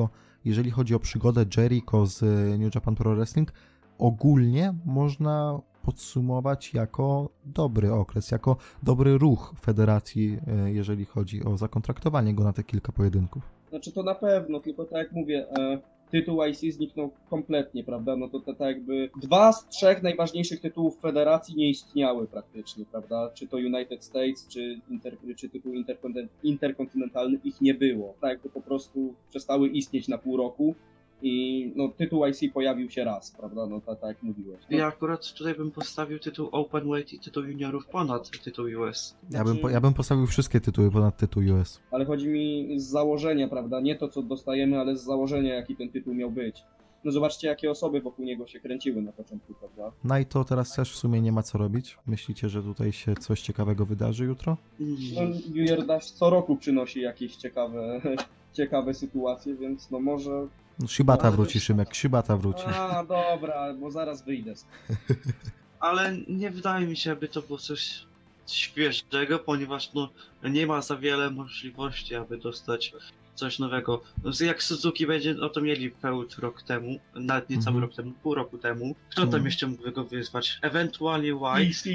[0.45, 3.53] jeżeli chodzi o przygodę Jericho z e, New Japan Pro Wrestling,
[3.99, 12.35] ogólnie można podsumować jako dobry okres, jako dobry ruch federacji, e, jeżeli chodzi o zakontraktowanie
[12.35, 13.43] go na te kilka pojedynków.
[13.71, 15.79] Znaczy to na pewno, tylko tak jak mówię, e,
[16.11, 18.17] tytuł IC zniknął kompletnie, prawda?
[18.17, 23.31] No to, tak jakby dwa z trzech najważniejszych tytułów federacji nie istniały praktycznie, prawda?
[23.35, 25.73] Czy to United States, czy, inter, czy tytuł
[26.43, 28.15] interkontynentalny, ich nie było.
[28.21, 30.75] Tak jakby po prostu przestały istnieć na pół roku
[31.23, 33.67] i no tytuł IC pojawił się raz, prawda?
[33.67, 34.61] No tak, tak jak mówiłeś.
[34.71, 39.17] No, Ja akurat tutaj bym postawił tytuł Openweight i tytuł juniorów ponad tytuł US.
[39.31, 41.81] Ja bym, po, Znaczy- ja bym postawił wszystkie tytuły ponad tytuł US.
[41.91, 43.81] Ale chodzi mi z założenia, prawda?
[43.81, 46.63] Nie to, co dostajemy, ale z założenia, jaki ten tytuł miał być.
[47.05, 49.93] No zobaczcie, jakie osoby wokół niego się kręciły na początku, prawda?
[50.05, 51.99] Naito teraz też w sumie nie ma co robić.
[52.07, 54.57] Myślicie, że tutaj się coś ciekawego wydarzy jutro?
[54.81, 55.21] No,
[55.55, 58.01] Year Dash co roku przynosi jakieś ciekawe,
[58.53, 60.47] ciekawe sytuacje, więc no może...
[60.79, 62.65] No, Shibata wróci, Szymek, Shibata wróci.
[62.67, 64.55] A, dobra, bo zaraz wyjdę.
[65.81, 68.07] Ale nie wydaje mi się, aby to było coś
[68.47, 70.11] świeżego, ponieważ no,
[70.43, 72.93] nie ma za wiele możliwości, aby dostać
[73.37, 74.03] coś nowego.
[74.25, 77.83] No, Jak Suzuki będzie, no to mieli feud rok temu, nawet nie cały Mhm.
[77.85, 78.95] rok temu, pół roku temu.
[79.11, 79.39] Kto Mhm.
[79.41, 80.59] tam jeszcze mógłby go wyzwać?
[80.63, 81.61] Ewentualnie White.
[81.61, 81.91] ECE.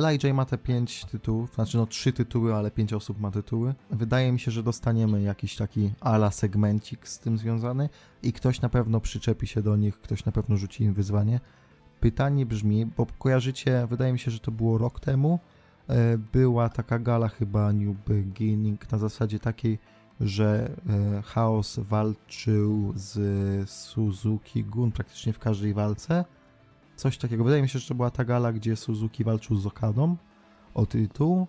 [0.00, 3.74] LIJ ma te pięć tytułów, znaczy no trzy tytuły, ale pięć osób ma tytuły.
[3.90, 7.88] Wydaje mi się, że dostaniemy jakiś taki ala segmencik z tym związany
[8.22, 11.40] i ktoś na pewno przyczepi się do nich, ktoś na pewno rzuci im wyzwanie.
[12.00, 15.38] Pytanie brzmi, bo kojarzycie, wydaje mi się, że to było rok temu,
[15.88, 19.78] e, była taka gala chyba New Beginning na zasadzie takiej,
[20.20, 26.24] że e, Chaos walczył z Suzuki Gun praktycznie w każdej walce.
[26.96, 27.44] Coś takiego.
[27.44, 30.16] Wydaje mi się, że to była ta gala, gdzie Suzuki walczył z Okadą
[30.74, 31.46] o tytuł.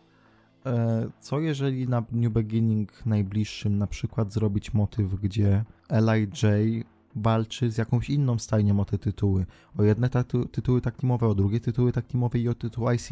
[0.66, 6.84] E, Co jeżeli na New Beginning najbliższym na przykład zrobić motyw, gdzie LIJ
[7.16, 9.46] walczy z jakąś inną stajnią o te tytuły.
[9.78, 10.10] O jedne
[10.52, 13.10] tytuły tak teamowe, o drugie tytuły tak teamowe i o tytuł IC.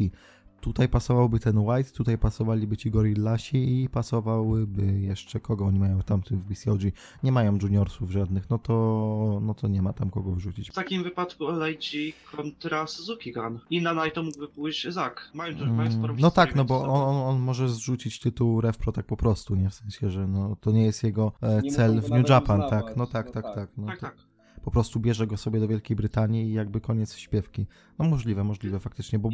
[0.60, 6.22] Tutaj pasowałby ten White, tutaj pasowaliby ci Gorillasi i pasowałyby jeszcze kogo oni mają tam
[6.30, 6.80] w BCOG.
[7.22, 10.70] Nie mają juniorsów żadnych, no to, no to nie ma tam kogo wrzucić.
[10.70, 13.58] W takim wypadku LIG kontra Suzuki Gun.
[13.70, 15.30] I na Naito mógłby pójść Zak.
[15.34, 18.92] Mają, mają sporą Mm, No tak, no bo on, on, on może zrzucić tytuł RevPro
[18.92, 19.70] tak po prostu, nie?
[19.70, 22.86] W sensie, że no, to nie jest jego e, Nie cel w New Japan, uznawać,
[22.86, 22.96] tak?
[22.96, 23.54] No tak, no tak, tak.
[23.54, 23.70] tak.
[23.76, 24.25] No, Tak, tak.
[24.66, 27.66] Po prostu bierze go sobie do Wielkiej Brytanii i jakby koniec śpiewki.
[27.98, 29.30] No możliwe, możliwe faktycznie, bo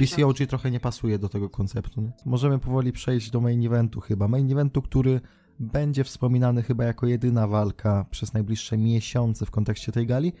[0.00, 2.00] BCOG trochę nie pasuje do tego konceptu.
[2.00, 2.12] Nie?
[2.26, 4.28] Możemy powoli przejść do main eventu chyba.
[4.28, 5.20] Main eventu, który
[5.58, 10.32] będzie wspominany chyba jako jedyna walka przez najbliższe miesiące w kontekście tej gali.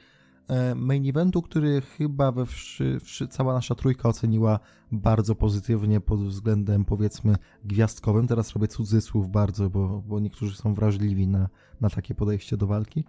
[0.48, 4.60] E, Main eventu, który chyba we wszy, wszy, cała nasza trójka oceniła
[4.92, 8.26] bardzo pozytywnie pod względem powiedzmy gwiazdkowym.
[8.26, 11.48] Teraz robię cudzysłów bardzo, bo, bo niektórzy są wrażliwi na,
[11.80, 13.04] na takie podejście do walki.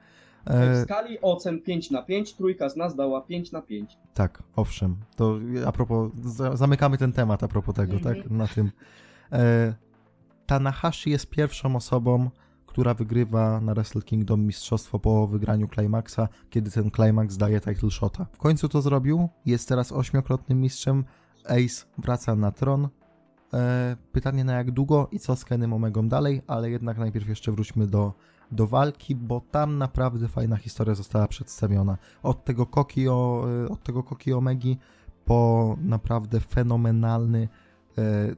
[0.45, 3.97] W E, skali ocen 5 na 5, trójka z nas dała 5 na 5.
[4.13, 4.95] tak, owszem.
[5.15, 8.15] To a propos, za, zamykamy ten temat a propos tego, Mhm.
[8.15, 8.31] tak?
[8.31, 8.71] Na tym.
[9.31, 9.73] E,
[10.45, 12.29] Tanahashi jest pierwszą osobą,
[12.65, 16.19] która wygrywa na Wrestle Kingdom mistrzostwo po wygraniu Climaxa,
[16.49, 18.25] kiedy ten Climax daje title shota.
[18.31, 21.03] W końcu to zrobił, jest teraz ośmiokrotnym mistrzem,
[21.45, 22.87] Ace wraca na tron.
[23.53, 27.51] E, pytanie na jak długo i co z Kenem Omegą dalej, ale jednak najpierw jeszcze
[27.51, 28.13] wróćmy do,
[28.51, 31.97] do walki, bo tam naprawdę fajna historia została przedstawiona.
[32.23, 34.77] Od tego Koki, o, e, od tego Koki Omegi
[35.25, 37.49] po naprawdę fenomenalny
[37.97, 38.35] e,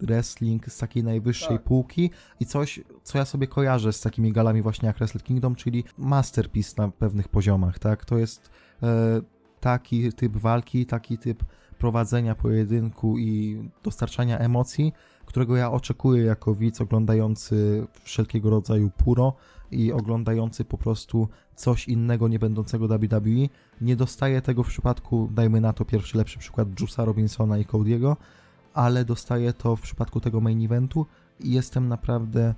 [0.00, 1.62] wrestling z takiej najwyższej Tak.
[1.64, 2.10] półki
[2.40, 6.82] i coś, co ja sobie kojarzę z takimi galami właśnie jak Wrestle Kingdom, czyli masterpiece
[6.82, 8.04] na pewnych poziomach, tak?
[8.04, 8.50] To jest
[8.82, 9.20] e,
[9.60, 11.44] taki typ walki, taki typ
[11.78, 14.92] prowadzenia pojedynku i dostarczania emocji,
[15.26, 19.32] którego ja oczekuję jako widz oglądający wszelkiego rodzaju puro
[19.70, 23.48] i oglądający po prostu coś innego, nie będącego WWE.
[23.80, 28.16] Nie dostaję tego w przypadku, dajmy na to pierwszy lepszy przykład Juice'a Robinsona i Cody'ego,
[28.74, 31.06] ale dostaję to w przypadku tego main eventu
[31.40, 32.54] i jestem naprawdę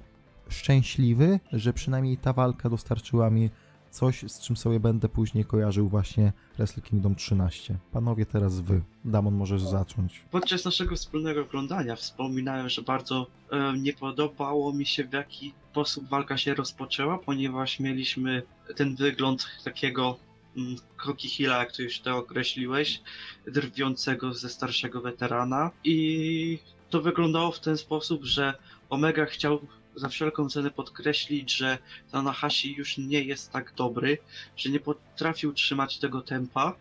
[0.49, 3.51] szczęśliwy, że przynajmniej ta walka dostarczyła mi
[3.95, 7.79] coś, z czym sobie będę później kojarzył właśnie Wrestle Kingdom 13.
[7.93, 8.83] Panowie, teraz wy.
[9.05, 10.25] Damon, możesz zacząć.
[10.31, 16.09] Podczas naszego wspólnego oglądania wspominałem, że bardzo e, nie podobało mi się w jaki sposób
[16.09, 18.43] walka się rozpoczęła, ponieważ mieliśmy
[18.77, 20.17] ten wygląd takiego
[20.57, 23.01] mm, Koki Hilla, jak to już to określiłeś,
[23.47, 26.59] drwiącego ze starszego weterana i
[26.91, 28.55] to wyglądało w ten sposób, że
[28.91, 29.61] Omega chciał
[29.97, 31.79] za wszelką cenę podkreślić, że
[32.11, 34.19] Tanahashi już nie jest tak dobry,
[34.57, 36.77] że nie potrafił trzymać tego tempa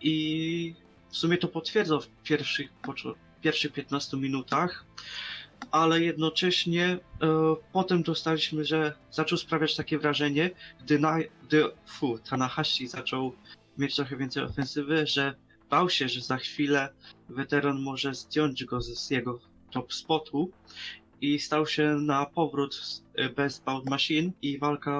[0.00, 0.74] i
[1.10, 2.68] w sumie to potwierdzał w pierwszych,
[3.40, 4.84] pierwszych 15 minutach,
[5.70, 6.98] ale jednocześnie e,
[7.72, 13.32] potem dostaliśmy, że zaczął sprawiać takie wrażenie, gdy, na, gdy fu, Tanahashi zaczął
[13.78, 15.34] mieć trochę więcej ofensywy, że
[15.70, 16.88] bał się, że za chwilę
[17.28, 19.40] weteran może zdjąć go z jego
[19.70, 20.50] top spotu
[21.20, 24.90] i stał się na powrót e, bez Bound Machine i walka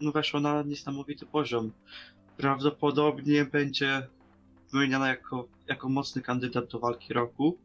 [0.00, 1.72] no, weszła na niesamowity poziom.
[2.36, 4.06] Prawdopodobnie będzie
[4.72, 7.58] wymieniana jako, jako mocny kandydat do walki roku.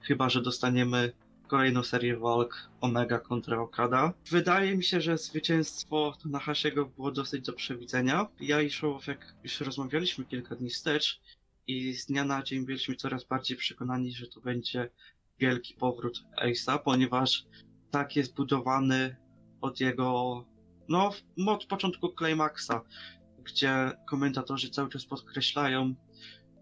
[0.00, 1.12] Chyba, że dostaniemy
[1.46, 4.12] kolejną serię walk Omega kontra Okada.
[4.30, 8.26] Wydaje mi się, że zwycięstwo Tanahashiego było dosyć do przewidzenia.
[8.40, 11.20] Ja i Show, jak już rozmawialiśmy kilka dni wstecz
[11.66, 14.90] i z dnia na dzień byliśmy coraz bardziej przekonani, że to będzie
[15.40, 17.44] wielki powrót Ace'a, ponieważ
[17.90, 19.16] tak jest budowany
[19.60, 20.44] od jego,
[20.88, 21.10] no,
[21.46, 22.80] od początku Climaxa,
[23.44, 25.94] gdzie komentatorzy cały czas podkreślają,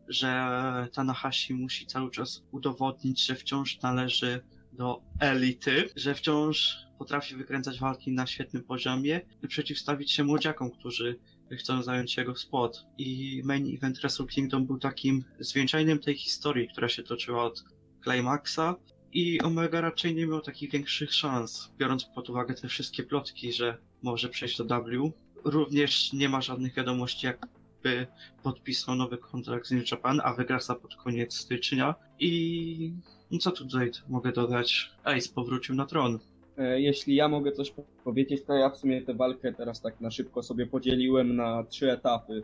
[0.09, 0.49] że
[0.93, 4.41] Tanahashi musi cały czas udowodnić, że wciąż należy
[4.73, 11.19] do elity, że wciąż potrafi wykręcać walki na świetnym poziomie i przeciwstawić się młodziakom, którzy
[11.59, 12.87] chcą zająć jego spot.
[12.99, 17.65] I main event Wrestle Kingdom był takim zwieńczeniem tej historii, która się toczyła od
[18.11, 18.75] Climaxa
[19.13, 23.77] i Omega raczej nie miał takich większych szans, biorąc pod uwagę te wszystkie plotki, że
[24.03, 25.13] może przejść do W.
[25.45, 28.07] Również nie ma żadnych wiadomości, jakby
[28.43, 31.95] podpisał nowy kontrakt z New Japan, a wygrasa pod koniec stycznia.
[32.19, 32.93] I
[33.31, 34.91] no co tutaj mogę dodać?
[35.05, 36.19] Ace powrócił na tron.
[36.59, 40.01] E, Jeśli ja mogę coś po- powiedzieć, to ja w sumie tę walkę teraz tak
[40.01, 42.43] na szybko sobie podzieliłem na trzy etapy.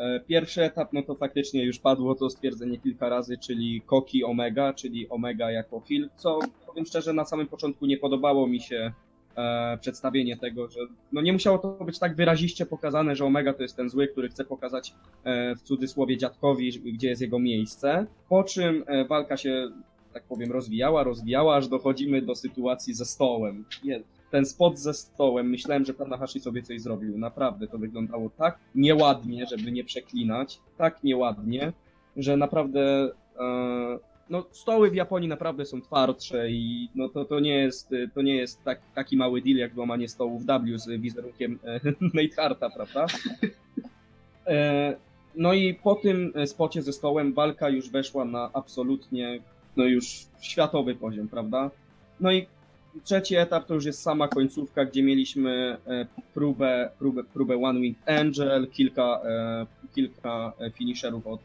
[0.00, 4.72] E, Pierwszy etap, no to faktycznie już padło to stwierdzenie kilka razy, czyli Koki Omega,
[4.74, 8.92] czyli Omega jako heel, co powiem szczerze, na samym początku nie podobało mi się
[9.36, 10.80] e, przedstawienie tego, że
[11.12, 14.28] no nie musiało to być tak wyraziście pokazane, że Omega to jest ten zły, który
[14.28, 14.94] chce pokazać
[15.24, 18.06] e, w cudzysłowie dziadkowi, gdzie jest jego miejsce.
[18.28, 19.68] Po czym e, walka się
[20.12, 23.64] tak powiem, rozwijała, rozwijała, aż dochodzimy do sytuacji ze stołem.
[23.84, 27.18] Je- Ten spot ze stołem, myślałem, że Tanahashi sobie coś zrobił.
[27.18, 31.72] Naprawdę to wyglądało tak nieładnie, żeby nie przeklinać, tak nieładnie,
[32.16, 33.10] że naprawdę
[33.40, 33.98] e,
[34.30, 38.36] no, stoły w Japonii naprawdę są twardsze i no, to, to nie jest, to nie
[38.36, 41.80] jest tak, taki mały deal jak złamanie stołów W z wizerunkiem e,
[42.14, 43.06] Nate Harta, prawda?
[44.46, 44.96] E,
[45.34, 49.40] no i po tym spocie ze stołem walka już weszła na absolutnie
[49.76, 51.70] no już światowy poziom, prawda?
[52.20, 52.46] No i
[53.04, 57.98] trzeci etap to już jest sama końcówka, gdzie mieliśmy e, próbę, próbę, próbę One Wing
[58.06, 61.40] Angel, kilka, e, kilka e, finisherów od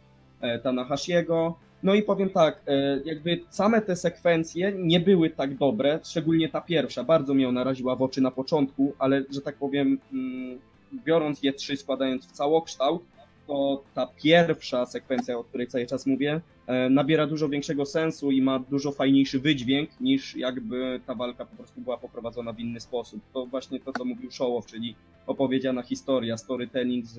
[0.64, 1.56] Tanahashiego.
[1.84, 2.64] No i powiem tak,
[3.06, 7.96] jakby same te sekwencje nie były tak dobre, szczególnie ta pierwsza, bardzo mnie ona raziła
[7.96, 10.60] w oczy na początku, ale że tak powiem, mm,
[11.06, 13.04] biorąc je trzy, składając w całokształt,
[13.48, 18.42] to ta pierwsza sekwencja, o której cały czas mówię, e, nabiera dużo większego sensu i
[18.42, 23.22] ma dużo fajniejszy wydźwięk niż jakby ta walka po prostu była poprowadzona w inny sposób.
[23.34, 24.96] To właśnie to, co mówił Szołow, czyli
[25.28, 27.18] opowiedziana historia, storytelling z,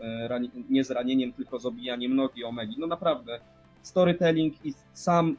[0.00, 2.74] e, nie z ranieniem, tylko z obijaniem nogi Omegi.
[2.78, 3.40] No naprawdę,
[3.82, 5.36] storytelling i sam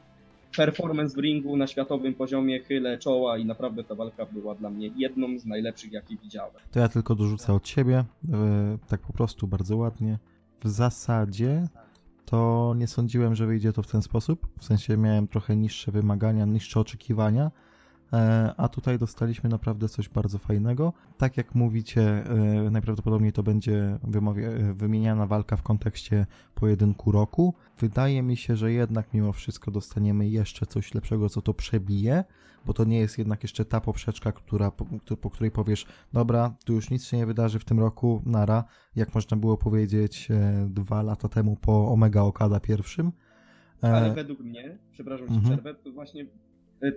[0.56, 4.90] performance w ringu na światowym poziomie chylę czoła i naprawdę ta walka była dla mnie
[4.96, 6.54] jedną z najlepszych, jakie widziałem.
[6.70, 10.18] To ja tylko dorzucę od siebie, e, tak po prostu bardzo ładnie.
[10.64, 11.68] W zasadzie
[12.24, 14.46] to nie sądziłem, że wyjdzie to w ten sposób.
[14.58, 17.50] W sensie miałem trochę niższe wymagania, niższe oczekiwania,
[18.56, 20.92] a tutaj dostaliśmy naprawdę coś bardzo fajnego.
[21.18, 22.02] Tak jak mówicie,
[22.66, 27.54] e, najprawdopodobniej to będzie e, wymieniana walka w kontekście pojedynku roku.
[27.78, 32.24] Wydaje mi się, że jednak mimo wszystko dostaniemy jeszcze coś lepszego, co to przebije,
[32.66, 36.72] bo to nie jest jednak jeszcze ta poprzeczka, która, po, po której powiesz, dobra, tu
[36.72, 38.64] już nic się nie wydarzy w tym roku, nara,
[38.96, 43.12] jak można było powiedzieć e, dwa lata temu po Omega Okada pierwszym.
[43.82, 45.52] E, Ale według mnie, przepraszam ci Mhm.
[45.58, 46.26] przerwę, to właśnie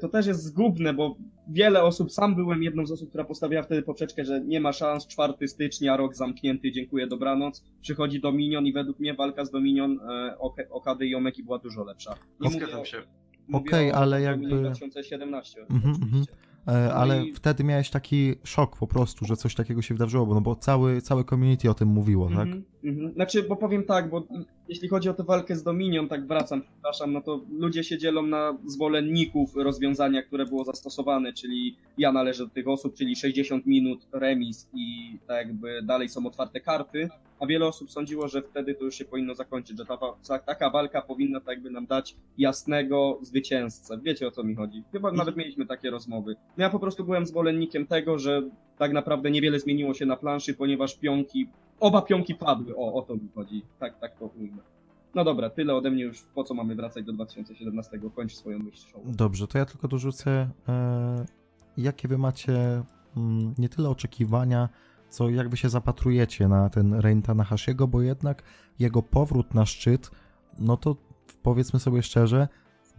[0.01, 1.15] to też jest zgubne, bo
[1.47, 5.07] wiele osób, sam byłem jedną z osób, która postawiła wtedy poprzeczkę, że nie ma szans,
[5.07, 7.63] 4 stycznia, rok zamknięty, dziękuję, dobranoc.
[7.81, 11.83] Przychodzi Dominion i według mnie walka z Dominion, e, Ok- Okady i Omegi była dużo
[11.83, 12.15] lepsza.
[12.39, 12.97] Nie Zgadzam o- się.
[13.53, 16.33] Okej, o ale jakby- 2017 Mhm, oczywiście.
[16.67, 20.25] E, ale No i- wtedy miałeś taki szok po prostu, że coś takiego się wydarzyło,
[20.25, 22.37] bo- no bo cały, całe community o tym mówiło, tak?
[22.47, 23.13] Mhm, mhm.
[23.13, 24.27] Znaczy, bo powiem tak, bo
[24.69, 28.21] jeśli chodzi o tę walkę z Dominion, tak wracam, przepraszam, no to ludzie się dzielą
[28.21, 34.07] na zwolenników rozwiązania, które było zastosowane, czyli ja należę do tych osób, czyli 60 minut
[34.11, 37.09] remis i tak jakby dalej są otwarte karty,
[37.39, 39.97] a wiele osób sądziło, że wtedy to już się powinno zakończyć, że ta,
[40.45, 43.99] taka walka powinna tak jakby nam dać jasnego zwycięzcę.
[44.03, 44.83] Wiecie o co mi chodzi.
[44.91, 46.35] Chyba nawet mieliśmy takie rozmowy.
[46.57, 48.41] No ja po prostu byłem zwolennikiem tego, że
[48.77, 51.47] tak naprawdę niewiele zmieniło się na planszy, ponieważ pionki
[51.79, 53.61] Oba pionki padły, o, o to mi chodzi.
[53.79, 54.29] Tak, tak to.
[55.17, 56.21] No dobra, tyle ode mnie już.
[56.21, 57.99] Po co mamy wracać do 2017?
[58.15, 59.01] Kończ swoją myśl show.
[59.05, 61.25] Dobrze, to ja tylko dorzucę, e,
[61.77, 62.83] jakie wy macie
[63.17, 64.69] mm, nie tyle oczekiwania,
[65.09, 68.43] co jak wy się zapatrujecie na ten reign Tanahashiego, bo jednak
[68.79, 70.11] jego powrót na szczyt,
[70.59, 70.95] no to
[71.43, 72.47] powiedzmy sobie szczerze,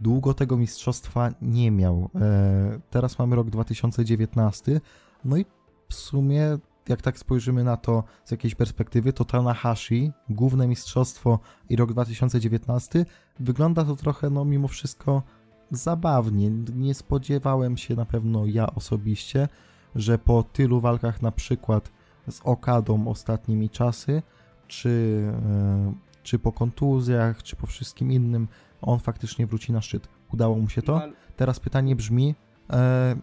[0.01, 2.09] długo tego mistrzostwa nie miał.
[2.15, 4.81] E, teraz mamy rok 2019,
[5.25, 5.45] no i
[5.89, 6.57] w sumie
[6.87, 13.05] jak tak spojrzymy na to z jakiejś perspektywy, to Tanahashi, główne mistrzostwo i rok 2019,
[13.39, 15.23] wygląda to trochę, no mimo wszystko,
[15.71, 16.49] zabawnie.
[16.75, 19.47] Nie spodziewałem się na pewno ja osobiście,
[19.95, 21.91] że po tylu walkach, na przykład
[22.29, 24.21] z Okadą ostatnimi czasy,
[24.67, 28.47] czy, e, czy po kontuzjach, czy po wszystkim innym,
[28.81, 30.07] on faktycznie wróci na szczyt.
[30.33, 31.01] Udało mu się to?
[31.35, 32.35] Teraz pytanie brzmi,
[32.69, 33.15] e,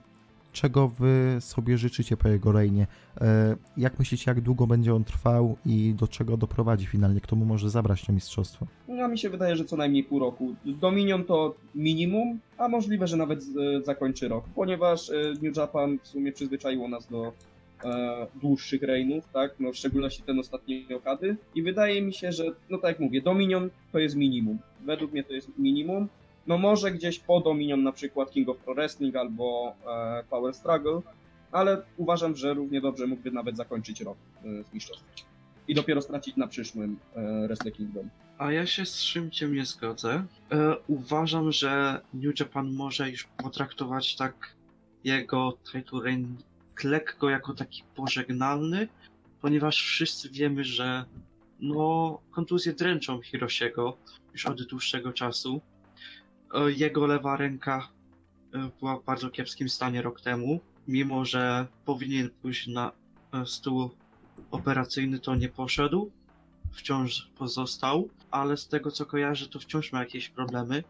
[0.57, 2.87] czego wy sobie życzycie po jego rejnie?
[3.21, 7.21] E, jak myślicie, jak długo będzie on trwał i do czego doprowadzi finalnie?
[7.21, 8.67] Kto mu może zabrać to mistrzostwo?
[8.89, 10.55] No, mi się wydaje, że co najmniej pół roku.
[10.65, 16.09] Dominion to minimum, a możliwe, że nawet e, zakończy rok, ponieważ e, New Japan w
[16.09, 17.33] sumie przyzwyczaiło nas do
[18.43, 19.55] dłuższych regnów, tak?
[19.61, 21.37] No, w szczególności ten ostatni okady.
[21.55, 24.59] I wydaje mi się, że, no tak jak mówię, Dominion to jest minimum.
[24.85, 26.09] Według mnie to jest minimum.
[26.47, 31.01] No może gdzieś po Dominion na przykład King of Pro Wrestling albo e, Power Struggle,
[31.53, 35.11] ale uważam, że równie dobrze mógłby nawet zakończyć rok e, z mistrzostwem.
[35.69, 38.11] I dopiero stracić na przyszłym e, Wrestle Kingdom.
[38.39, 40.25] A ja się z Szymciem nie zgodzę.
[40.53, 44.57] E, uważam, że New Japan może już potraktować tak
[45.05, 46.27] jego title reign
[46.85, 48.89] lekko jako taki pożegnalny,
[49.41, 51.05] ponieważ wszyscy wiemy, że
[51.61, 53.97] no kontuzje dręczą Hirosiego
[54.33, 55.61] już od dłuższego czasu.
[56.57, 57.89] E, jego lewa ręka
[58.55, 62.93] e, była w bardzo kiepskim stanie rok temu, mimo że powinien pójść na
[63.33, 63.91] e, stół
[64.51, 66.11] operacyjny, to nie poszedł
[66.73, 70.85] wciąż pozostał, ale z tego co kojarzę, to wciąż ma jakieś problemy.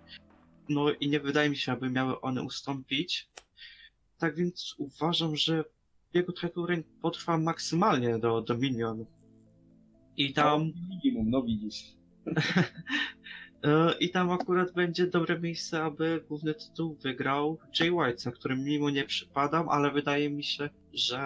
[0.68, 3.28] No i nie wydaje mi się, aby miały one ustąpić.
[4.18, 5.64] Tak więc uważam, że
[6.14, 9.04] jego title reign potrwa maksymalnie do Dominion.
[10.16, 11.84] I tam, No, minimum, no widzisz.
[13.66, 18.64] e, i tam akurat będzie dobre miejsce, aby główny tytuł wygrał Jay White, za którym
[18.64, 21.20] mimo nie przypadam, ale wydaje mi się, że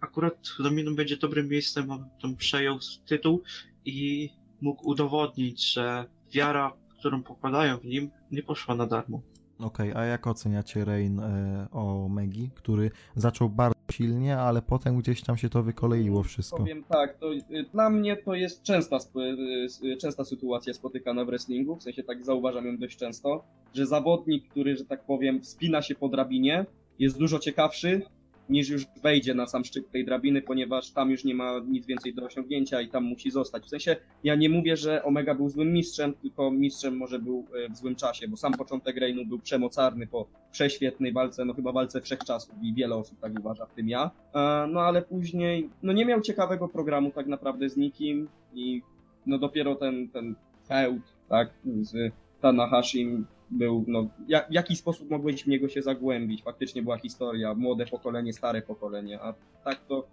[0.00, 3.42] akurat Dominion będzie dobrym miejscem, aby tam przejął tytuł
[3.84, 4.30] i
[4.60, 9.22] mógł udowodnić, że wiara, którą pokładają w nim, nie poszła na darmo.
[9.62, 15.22] Okej, a jak oceniacie reign e, o Megi, który zaczął bardzo silnie, ale potem gdzieś
[15.22, 16.56] tam się to wykoleiło wszystko?
[16.56, 17.42] Powiem tak, to y,
[17.72, 22.24] dla mnie to jest częsta, y, y, częsta sytuacja spotykana w wrestlingu, w sensie tak
[22.24, 23.44] zauważam ją dość często,
[23.74, 26.66] że zawodnik, który, że tak powiem, wspina się po drabinie,
[26.98, 28.02] jest dużo ciekawszy
[28.50, 32.14] niż już wejdzie na sam szczyt tej drabiny, ponieważ tam już nie ma nic więcej
[32.14, 33.64] do osiągnięcia i tam musi zostać.
[33.64, 37.72] W sensie ja nie mówię, że Omega był złym mistrzem, tylko mistrzem może był y,
[37.72, 42.00] w złym czasie, bo sam początek Reignu był przemocarny po prześwietnej walce, no chyba walce
[42.00, 44.10] wszechczasów i wiele osób tak uważa, w tym ja.
[44.34, 48.82] E, No ale później, no nie miał ciekawego programu tak naprawdę z nikim i
[49.26, 50.34] no dopiero ten, ten
[50.68, 56.42] feud, tak, z Tanahashim był, no, ja, w jaki sposób mogłeś w niego się zagłębić?
[56.42, 59.34] Faktycznie była historia, młode pokolenie, stare pokolenie, a
[59.64, 60.06] tak to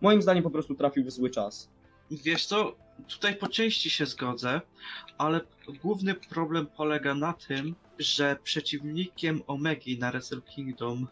[0.00, 1.70] moim zdaniem po prostu trafił w zły czas.
[2.10, 2.76] Wiesz co,
[3.08, 4.60] tutaj po części się zgodzę,
[5.18, 5.40] ale
[5.82, 11.06] główny problem polega na tym, że przeciwnikiem Omegi na Wrestle Kingdom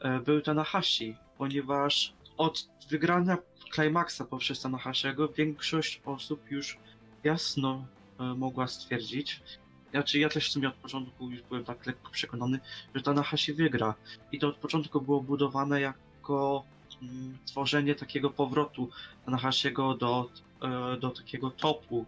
[0.00, 3.38] e, był Tanahashi, ponieważ od wygrania
[3.74, 6.78] Climaxa poprzez Tanahashiego większość osób już
[7.24, 7.86] jasno
[8.20, 9.42] e, mogła stwierdzić,
[9.90, 12.60] znaczy ja też w sumie od początku już byłem tak lekko przekonany,
[12.94, 13.94] że Tanahashi wygra.
[14.32, 16.64] I to od początku było budowane jako
[17.02, 18.90] mm, tworzenie takiego powrotu
[19.24, 20.30] Tanahashiego do,
[20.62, 22.06] e, do takiego topu,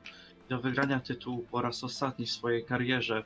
[0.48, 3.24] do wygrania tytułu po raz ostatni w swojej karierze.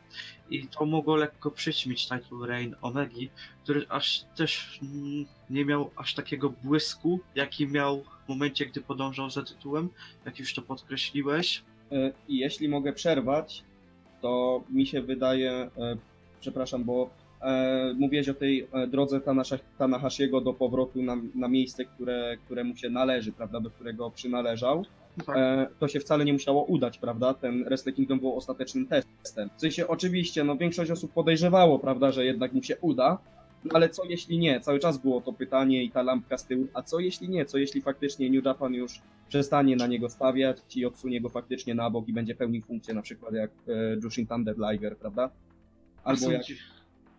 [0.51, 3.31] I to mogło lekko przyćmić title reign Omegi,
[3.63, 9.31] który aż też mm, nie miał aż takiego błysku, jaki miał w momencie, gdy podążał
[9.31, 9.89] za tytułem,
[10.25, 11.63] jak już to podkreśliłeś.
[11.93, 13.65] E, jeśli mogę przerwać,
[14.25, 15.71] to mi się wydaje, e,
[16.41, 17.11] przepraszam, bo
[17.43, 19.21] e, mówiłeś o tej e, drodze
[19.79, 24.85] Tanahashiego do powrotu na, na miejsce, które, które mu się należy, prawda, do którego przynależał.
[25.27, 25.37] Tak.
[25.37, 27.35] E, to się wcale nie musiało udać, prawda?
[27.35, 29.51] Ten Wrestle Kingdom był ostatecznym testem.
[29.57, 33.19] W sensie oczywiście, no większość osób podejrzewało, prawda, że jednak mu się uda,
[33.65, 34.61] no ale co jeśli nie?
[34.61, 37.45] Cały czas było to pytanie i ta lampka z tyłu, a co jeśli nie?
[37.45, 41.91] Co jeśli faktycznie New Japan już przestanie na niego stawiać i odsunie go faktycznie na
[41.91, 43.73] bok i będzie pełnił funkcję na przykład jak e,
[44.05, 45.31] Jushin Thunder Liger, prawda?
[46.05, 46.43] Albo jak...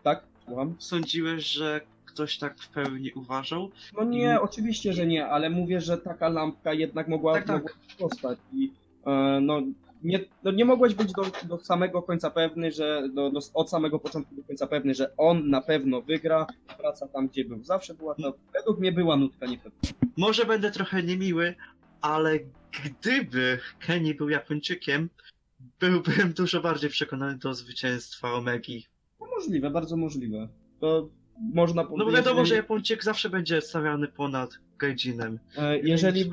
[0.03, 0.23] Tak?
[0.45, 0.75] Słucham?
[0.79, 3.71] Sądziłeś, że ktoś tak w pełni uważał?
[3.97, 7.77] No nie, oczywiście, że nie, ale mówię, że taka lampka jednak mogła, Tak, tak.
[7.99, 8.71] mogła i
[9.05, 9.61] e, no,
[10.05, 13.99] nie, no nie mogłeś być do, do samego końca pewny, że do, do, od samego
[13.99, 16.47] początku do końca pewny, że on na pewno wygra,
[16.79, 17.63] wraca tam, gdzie był.
[17.63, 19.79] Zawsze była to, według mnie była nutka niepewna.
[20.17, 21.55] Może będę trochę niemiły,
[22.01, 22.39] ale
[22.83, 25.09] gdyby Kenny był Japończykiem,
[25.79, 28.85] byłbym dużo bardziej przekonany do zwycięstwa Omegi.
[29.19, 30.47] No możliwe, bardzo możliwe.
[30.79, 31.09] To
[31.53, 34.49] można No bo powiedzieć, wiadomo, że Japończyk zawsze będzie stawiany ponad
[34.79, 35.39] Gaijinem.
[35.57, 36.29] e, jeżeli,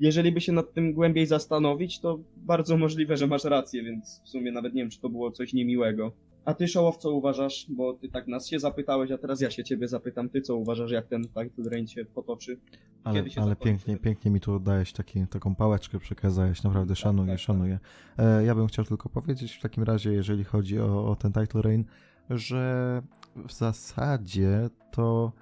[0.00, 4.28] Jeżeli by się nad tym głębiej zastanowić, to bardzo możliwe, że masz rację, więc w
[4.28, 6.12] sumie nawet nie wiem, czy to było coś niemiłego.
[6.44, 7.66] A ty, Szołow, co uważasz?
[7.68, 10.28] Bo ty tak nas się zapytałeś, a teraz ja się ciebie zapytam.
[10.28, 12.58] Ty co uważasz, jak ten title reign się potoczy?
[13.04, 17.38] Ale, się ale pięknie, pięknie mi tu oddałeś taki, taką pałeczkę, przekazałeś, naprawdę szanuję, tak,
[17.38, 17.46] tak.
[17.46, 17.78] szanuję.
[18.18, 21.62] E, ja bym chciał tylko powiedzieć w takim razie, jeżeli chodzi o, o ten title
[21.62, 21.84] reign,
[22.30, 23.02] że
[23.36, 25.32] w zasadzie to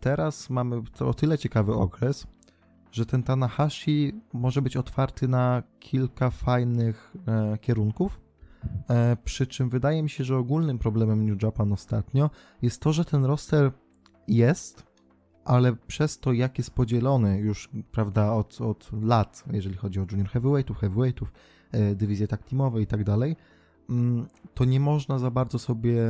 [0.00, 2.26] teraz mamy to o tyle ciekawy okres,
[2.96, 8.20] że ten Tanahashi może być otwarty na kilka fajnych e, kierunków.
[8.90, 12.30] E, przy czym wydaje mi się, że ogólnym problemem New Japan ostatnio
[12.62, 13.72] jest to, że ten roster
[14.28, 14.86] jest,
[15.44, 20.28] ale przez to, jak jest podzielony już, prawda, od, od lat, jeżeli chodzi o junior
[20.28, 21.32] heavyweightów, heavyweightów,
[21.72, 23.36] e, dywizje tak teamowe i tak dalej,
[23.90, 26.02] mm, to nie można za bardzo sobie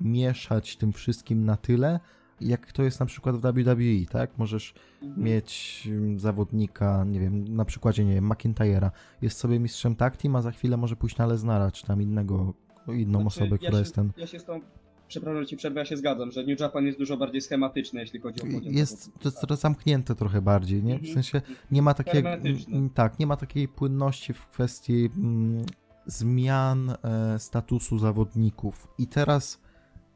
[0.00, 2.00] mieszać tym wszystkim na tyle,
[2.48, 4.38] jak to jest na przykład w WWE, tak?
[4.38, 4.74] Możesz
[5.16, 8.90] mieć mm, zawodnika, nie wiem, na przykładzie, nie wiem, McIntyre'a,
[9.22, 12.54] jest sobie mistrzem tag team, a za chwilę może pójść na Lesnara, czy tam innego,
[12.88, 14.12] inną Znaczy, osobę, ja która się, jest ten...
[14.16, 14.60] Ja się z tą,
[15.08, 18.20] przepraszam, że ci przerwę, ja się zgadzam, że New Japan jest dużo bardziej schematyczny, jeśli
[18.20, 20.94] chodzi o Jest to jest trochę zamknięte trochę bardziej, nie?
[20.94, 21.14] W Mhm.
[21.14, 21.40] sensie
[21.70, 22.76] nie ma Hermetyczne.
[22.76, 25.64] mm, tak, nie ma takiej płynności w kwestii mm,
[26.06, 28.88] zmian e, statusu zawodników.
[28.98, 29.60] I teraz,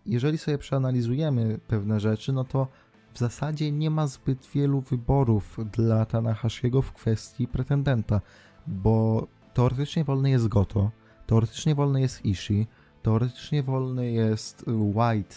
[0.07, 2.69] jeżeli sobie przeanalizujemy pewne rzeczy, no to
[3.13, 8.21] w zasadzie nie ma zbyt wielu wyborów dla Tanahashiego w kwestii pretendenta,
[8.67, 10.91] bo teoretycznie wolny jest Goto,
[11.27, 12.67] teoretycznie wolny jest Ishii,
[13.03, 15.37] teoretycznie wolny jest White,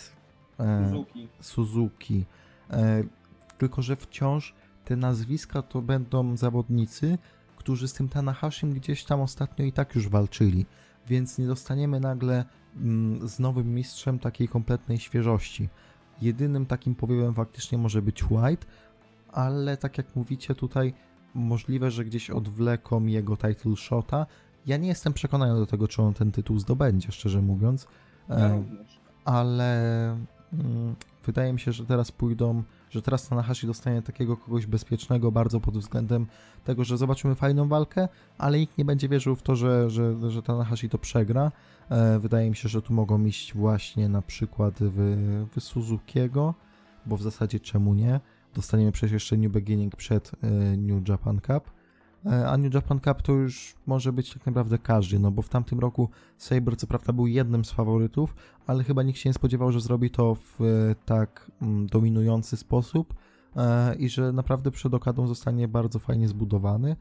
[0.60, 1.28] e, Suzuki.
[1.42, 2.26] Suzuki.
[2.70, 3.04] E,
[3.58, 4.56] tylko, że wciąż
[4.86, 7.18] te nazwiska to będą zawodnicy,
[7.58, 10.66] którzy z tym Tanahashim gdzieś tam ostatnio i tak już walczyli,
[11.10, 12.46] więc nie dostaniemy nagle
[12.78, 15.70] mm, z nowym mistrzem takiej kompletnej świeżości.
[16.22, 18.68] Jedynym takim powiewem faktycznie może być White,
[19.32, 20.94] ale tak jak mówicie tutaj,
[21.34, 24.26] możliwe, że gdzieś odwleką jego title shota.
[24.66, 27.88] Ja nie jestem przekonany do tego, czy on ten tytuł zdobędzie, szczerze mówiąc.
[28.30, 29.00] Ja E, również.
[29.26, 30.12] ale
[30.54, 30.96] mm,
[31.26, 35.78] wydaje mi się, że teraz pójdą, że teraz Tanahashi dostanie takiego kogoś bezpiecznego bardzo pod
[35.78, 36.28] względem
[36.64, 40.44] tego, że zobaczymy fajną walkę, ale nikt nie będzie wierzył w to, że, że, że
[40.44, 41.52] Tanahashi to przegra.
[41.90, 46.54] E, wydaje mi się, że tu mogą iść właśnie na przykład w, w Suzukiego,
[47.06, 48.20] bo w zasadzie czemu nie?
[48.54, 51.79] Dostaniemy przecież jeszcze New Beginning przed e, New Japan Cup.
[52.26, 55.50] E, A New Japan Cup to już może być tak naprawdę każdy, no bo w
[55.50, 58.36] tamtym roku Saber co prawda był jednym z faworytów,
[58.68, 60.66] ale chyba nikt się nie spodziewał, że zrobi to w e,
[61.06, 63.14] tak mm, dominujący sposób
[63.56, 66.96] e, i że naprawdę przed okadą zostanie bardzo fajnie zbudowany.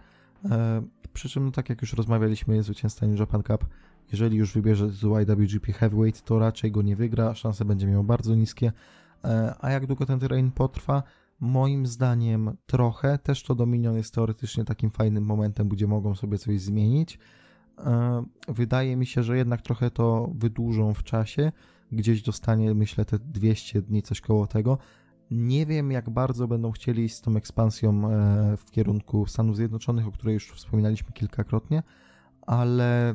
[1.13, 3.67] Przy czym, no, tak jak już rozmawialiśmy, zwycięzca New Japan Cup,
[4.13, 8.35] jeżeli już wybierze z IWGP Heavyweight, to raczej go nie wygra, szanse będzie miał bardzo
[8.35, 8.73] niskie.
[9.61, 11.03] A jak długo ten terrain potrwa?
[11.41, 13.19] Moim zdaniem trochę.
[13.19, 17.19] Też to Dominion jest teoretycznie takim fajnym momentem, gdzie mogą sobie coś zmienić.
[17.79, 21.53] E, Wydaje mi się, że jednak trochę to wydłużą w czasie,
[21.93, 24.79] gdzieś dostanie, myślę, te 200 dni, coś koło tego.
[25.31, 30.13] Nie wiem, jak bardzo będą chcieli z tą ekspansją e, w kierunku Stanów Zjednoczonych, o
[30.13, 31.83] której już wspominaliśmy kilkakrotnie,
[32.47, 33.15] ale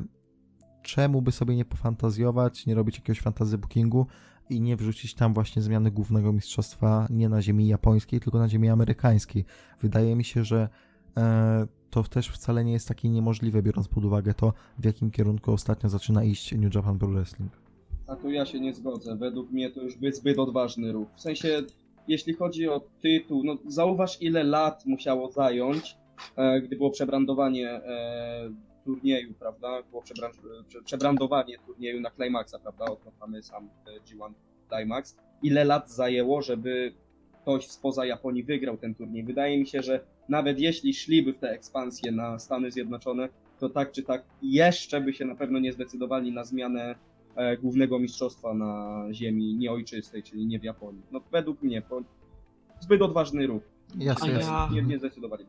[0.82, 4.06] czemu by sobie nie pofantazjować, nie robić jakiegoś fantasy bookingu
[4.50, 8.68] i nie wrzucić tam właśnie zmiany głównego mistrzostwa nie na ziemi japońskiej, tylko na ziemi
[8.68, 9.44] amerykańskiej.
[9.80, 10.68] Wydaje mi się, że
[11.16, 15.52] e, to też wcale nie jest takie niemożliwe, biorąc pod uwagę to, w jakim kierunku
[15.52, 17.52] ostatnio zaczyna iść New Japan Pro Wrestling.
[18.06, 19.16] A tu ja się nie zgodzę.
[19.16, 21.08] Według mnie to już by zbyt odważny ruch.
[21.16, 21.62] W sensie,
[22.08, 25.96] jeśli chodzi o tytuł, no zauważ ile lat musiało zająć,
[26.36, 28.50] e, gdy było przebrandowanie e,
[28.84, 29.82] turnieju, prawda?
[29.90, 30.32] Było przebran
[30.68, 32.84] prze przebrandowanie turnieju na Climaxa, prawda?
[32.84, 34.32] Oto mamy sam e, G1
[34.68, 35.16] Climax.
[35.42, 36.92] Ile lat zajęło, żeby
[37.42, 39.24] ktoś spoza Japonii wygrał ten turniej?
[39.24, 43.28] Wydaje mi się, że nawet jeśli szliby w tę ekspansję na Stany Zjednoczone,
[43.58, 46.94] to tak czy tak jeszcze by się na pewno nie zdecydowali na zmianę
[47.36, 51.02] e, głównego mistrzostwa na ziemi nieojczystej, czyli nie w Japonii.
[51.12, 52.02] No według mnie to
[52.80, 53.62] zbyt odważny ruch.
[53.98, 54.52] Jasne, jasne.
[54.52, 55.44] ja- Nie, nie zdecydowali.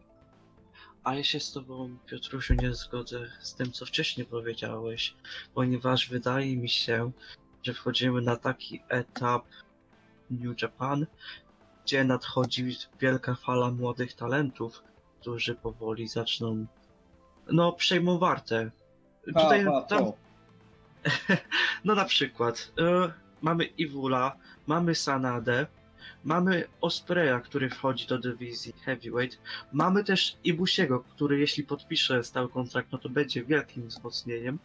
[1.05, 5.15] A ja się z tobą, Piotrusiu, nie zgodzę z tym, co wcześniej powiedziałeś,
[5.53, 7.11] ponieważ wydaje mi się,
[7.63, 9.45] że wchodzimy na taki etap
[10.31, 11.05] New Japan,
[11.83, 14.83] gdzie nadchodzi wielka fala młodych talentów,
[15.21, 16.65] którzy powoli zaczną,
[17.51, 18.71] no, przejmą wartę.
[19.33, 20.11] Pa, Tutaj, pa, tam,
[21.85, 24.37] no na przykład, e, mamy Iwula,
[24.67, 25.67] mamy Sanadę,
[26.25, 29.37] mamy Ospreya, który wchodzi do dywizji Heavyweight,
[29.73, 34.59] mamy też Ibusiego, który jeśli podpisze stały kontrakt, no to będzie wielkim wzmocnieniem.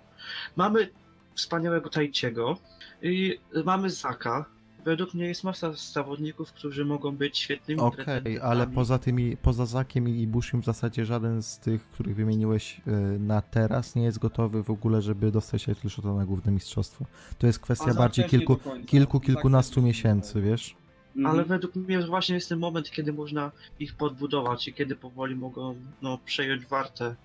[0.56, 0.90] Mamy
[1.34, 2.56] wspaniałego Tajciego
[3.02, 4.44] i mamy Zaka.
[4.84, 8.38] Według mnie jest masa zawodników, którzy mogą być świetnymi Okej, pretendentami.
[8.52, 12.90] ale poza tymi, poza Zakiem i Bushim w zasadzie żaden z tych, których wymieniłeś e,
[13.18, 17.04] na teraz nie jest gotowy w ogóle, żeby dostać się tylko na główne mistrzostwo.
[17.38, 18.56] To jest kwestia bardziej kilku,
[18.86, 19.88] kilku, Za kilkunastu wcześnie.
[19.88, 20.79] miesięcy, wiesz?
[21.16, 21.26] Mhm.
[21.26, 25.76] Ale według mnie właśnie jest ten moment, kiedy można ich podbudować i kiedy powoli mogą
[26.02, 27.16] no, przejąć wartę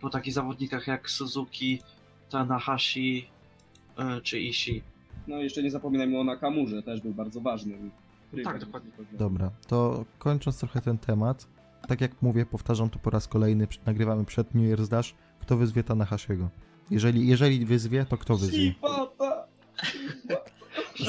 [0.00, 1.82] po takich zawodnikach jak Suzuki,
[2.30, 3.28] Tanahashi
[3.98, 4.82] e, czy Ishii.
[5.28, 7.78] No jeszcze nie zapominajmy o Nakamurze, też był bardzo ważny.
[8.44, 8.90] Tak, dokładnie.
[9.12, 11.48] Dobra, to kończąc trochę ten temat,
[11.88, 15.84] tak jak mówię, powtarzam to po raz kolejny, nagrywamy przed New Year's Dash, kto wyzwie
[15.84, 16.48] Tanahashiego?
[16.90, 18.58] Jeżeli, jeżeli wyzwie, to kto wyzwie?
[18.58, 19.31] Sipata!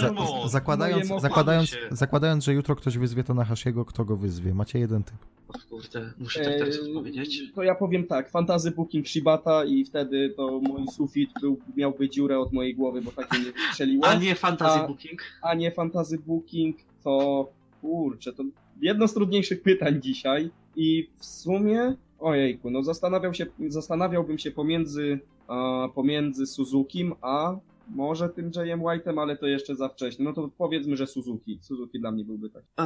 [0.02, 0.14] Za,
[0.48, 4.54] zakładając, zakładając, zakładając, że jutro ktoś wyzwie Tanahashiego, kto go wyzwie?
[4.54, 5.16] Macie jeden typ.
[5.48, 7.42] O kurde, muszę tak teraz Eee, odpowiedzieć.
[7.56, 12.40] To ja powiem tak, fantazy booking Shibata i wtedy to mój sufit był, miałby dziurę
[12.40, 14.06] od mojej głowy, bo takie nie strzeliło.
[14.08, 15.22] A nie Fantasy a- Booking?
[15.42, 17.50] a nie fantazy booking, to
[17.82, 18.44] kurczę, to
[18.82, 25.20] jedno z trudniejszych pytań dzisiaj i w sumie, ojejku, no zastanawiał się, zastanawiałbym się pomiędzy,
[25.48, 27.56] a, pomiędzy Suzukim, a
[27.90, 30.26] może tym Jayem White'em, ale to jeszcze za wcześnie.
[30.26, 31.60] No to powiedzmy, że Suzuki.
[31.62, 32.64] Suzuki dla mnie byłby tak.
[32.80, 32.84] E,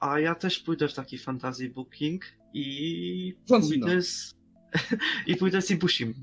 [0.00, 2.24] a ja też pójdę w taki Fantasy Booking
[2.54, 4.34] i John pójdę z...
[5.26, 6.14] i pójdę z Ibushim.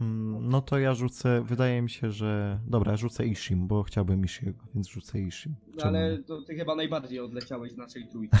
[0.00, 2.60] Mm, No to ja rzucę, wydaje mi się, że...
[2.66, 5.54] Dobra, ja rzucę Ishim, bo chciałbym Ishiego, więc rzucę Ishim.
[5.66, 8.36] No, Czemu ale to ty chyba najbardziej odleciałeś z naszej trójki.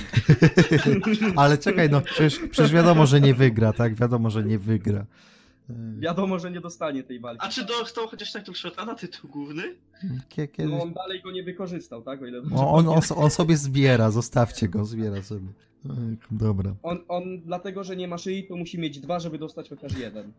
[1.36, 3.94] Ale czekaj, no przecież, przecież wiadomo, że nie wygra, tak?
[3.94, 5.06] Wiadomo, że nie wygra.
[5.68, 7.46] Yy, Wiadomo, że nie dostanie tej walki.
[7.46, 9.62] A czy dostał chociaż title shota na tytuł główny?
[10.28, 10.72] Kie- Kiedyś...
[10.72, 12.22] No on dalej go nie wykorzystał, tak?
[12.22, 15.48] O ile dobrze O, on, on, sobie zbiera, zostawcie go, zbiera sobie.
[16.30, 16.74] Dobra.
[16.82, 20.32] On, on dlatego, że nie ma szyi, to musi mieć dwa, żeby dostać chociaż jeden.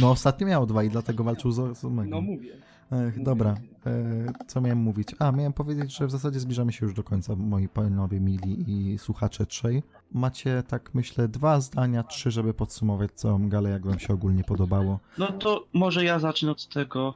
[0.00, 2.10] No ostatnio miał dwa i dlatego walczył z, z Omegą.
[2.10, 2.52] No mówię.
[2.92, 3.54] Ech, dobra,
[3.86, 5.08] e, co miałem mówić?
[5.18, 8.98] A, miałem powiedzieć, że w zasadzie zbliżamy się już do końca, moi panowie mili i
[8.98, 9.82] słuchacze trzej.
[10.12, 15.00] Macie, tak myślę, dwa zdania, trzy, żeby podsumować całą galę, jak wam się ogólnie podobało.
[15.18, 17.14] No to może ja zacznę od tego,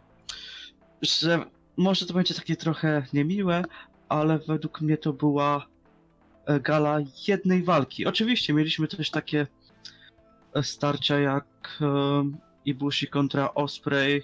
[1.03, 1.45] że
[1.77, 3.64] może to będzie takie trochę niemiłe,
[4.09, 5.66] ale według mnie to była
[6.47, 6.99] e, gala
[7.29, 8.07] jednej walki.
[8.07, 9.47] Oczywiście mieliśmy też takie
[10.55, 11.45] e, starcia jak
[11.81, 11.85] e,
[12.64, 14.23] Ibushi kontra Osprey,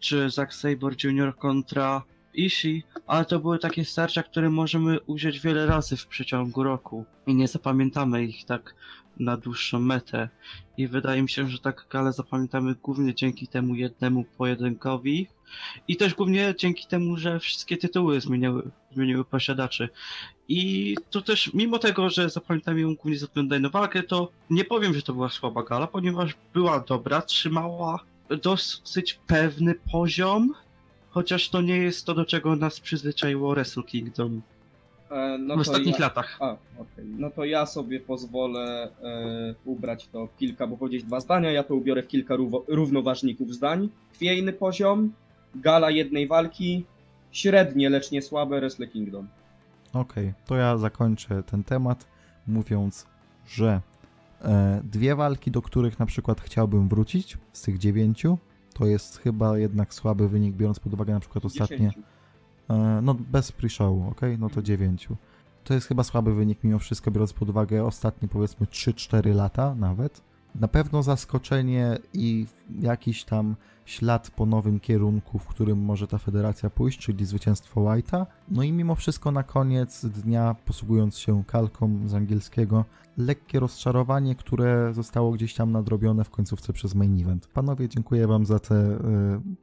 [0.00, 1.36] czy Zack Sabre Jr.
[1.36, 2.02] kontra
[2.34, 7.34] Ishii, ale to były takie starcia, które możemy ujrzeć wiele razy w przeciągu roku i
[7.34, 8.74] nie zapamiętamy ich tak
[9.20, 10.28] na dłuższą metę.
[10.76, 15.28] I wydaje mi się, że tak galę zapamiętamy głównie dzięki temu jednemu pojedynkowi
[15.88, 19.88] i też głównie dzięki temu, że wszystkie tytuły zmieniały, zmieniły posiadaczy.
[20.48, 24.64] I to też, mimo tego, że zapamiętamy ją głównie ze względu na walkę, to nie
[24.64, 27.98] powiem, że to była słaba gala, ponieważ była dobra, trzymała
[28.36, 30.54] dosyć pewny poziom,
[31.10, 34.42] chociaż to nie jest to, do czego nas przyzwyczaiło Wrestle Kingdom
[35.10, 36.04] E, no w ostatnich ja...
[36.06, 36.36] latach.
[36.40, 37.04] A, okej.
[37.18, 41.62] No to ja sobie pozwolę e, ubrać to w kilka, bo powiedzieć dwa zdania, ja
[41.62, 43.88] to ubiorę w kilka rówo- równoważników zdań.
[44.14, 45.12] Chwiejny poziom,
[45.54, 46.84] gala jednej walki,
[47.30, 49.28] średnie, lecz nie słabe Wrestle Kingdom.
[49.92, 52.06] Okej, to ja zakończę ten temat
[52.46, 53.06] mówiąc,
[53.46, 53.80] że
[54.84, 58.38] dwie walki, do których na przykład chciałbym wrócić z tych dziewięciu,
[58.74, 61.98] to jest chyba jednak słaby wynik, biorąc pod uwagę na przykład ostatnie, 10.
[62.70, 64.20] e, no bez pre-showu, ok?
[64.38, 65.16] No to dziewięciu.
[65.64, 70.22] To jest chyba słaby wynik mimo wszystko, biorąc pod uwagę ostatnie powiedzmy 3-4 lata nawet.
[70.54, 72.46] Na pewno zaskoczenie i
[72.80, 78.26] jakiś tam ślad po nowym kierunku, w którym może ta federacja pójść, czyli zwycięstwo White'a.
[78.48, 82.84] No i mimo wszystko na koniec dnia, posługując się kalką z angielskiego,
[83.18, 87.46] lekkie rozczarowanie, które zostało gdzieś tam nadrobione w końcówce przez main event.
[87.46, 88.98] Panowie, dziękuję wam za te y,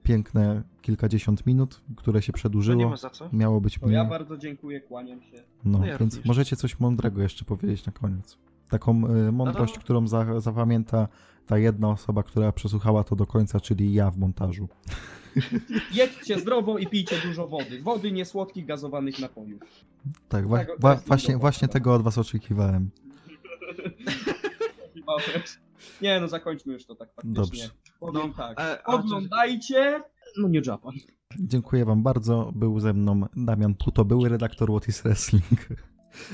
[0.04, 2.90] piękne kilkadziesiąt minut, które się To nie przedłużyło.
[2.90, 3.30] ma za co.
[3.34, 4.10] Miało być To ja mniej.
[4.10, 5.38] bardzo dziękuję, kłaniam się.
[5.66, 6.28] No, No ja więc również.
[6.28, 8.38] możecie coś mądrego jeszcze powiedzieć na koniec.
[8.70, 8.92] Taką
[9.28, 11.08] y, mądrość, No to- którą za, zapamięta
[11.46, 14.68] ta jedna osoba, która przesłuchała to do końca, czyli ja w montażu.
[15.94, 17.82] Jedzcie zdrowo i pijcie dużo wody.
[17.82, 19.62] Wody, niesłodkich, gazowanych napojów.
[20.30, 22.90] Tak, wa- wa- właśnie, właśnie tego od was oczekiwałem.
[26.02, 27.34] Nie no, zakończmy już to tak faktycznie.
[27.34, 27.70] Dobrze.
[28.00, 28.60] Powiem No, tak.
[28.60, 30.04] e, a Oglądajcie!
[30.38, 30.94] No nie Japan.
[31.40, 32.52] Dziękuję wam bardzo.
[32.56, 35.68] Był ze mną Damian Puto, były redaktor What is Wrestling.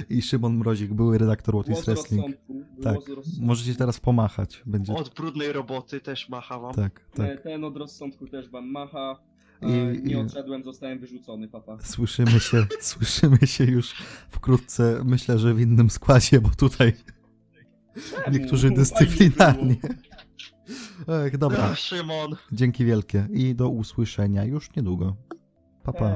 [0.10, 2.36] I Szymon Mrozik, były redaktor What is Wrestling.
[2.84, 2.98] Tak,
[3.42, 4.64] możecie teraz pomachać.
[4.66, 4.94] Będzie...
[4.94, 6.74] Od brudnej roboty też machałam.
[6.74, 7.42] Tak, Te- tak.
[7.42, 9.20] Ten od rozsądku też wam macha.
[9.62, 11.78] I- E, i- Nie odszedłem, zostałem wyrzucony, papa.
[11.82, 13.94] Słyszymy się, słyszymy się już
[14.30, 16.94] wkrótce, myślę, że w innym składzie, bo tutaj
[18.32, 19.76] niektórzy dyscyplinarnie.
[21.26, 21.60] Ech, dobra.
[21.72, 22.36] Ach, Szymon.
[22.52, 25.16] Dzięki wielkie i do usłyszenia już niedługo.
[25.84, 26.16] Pa, pa.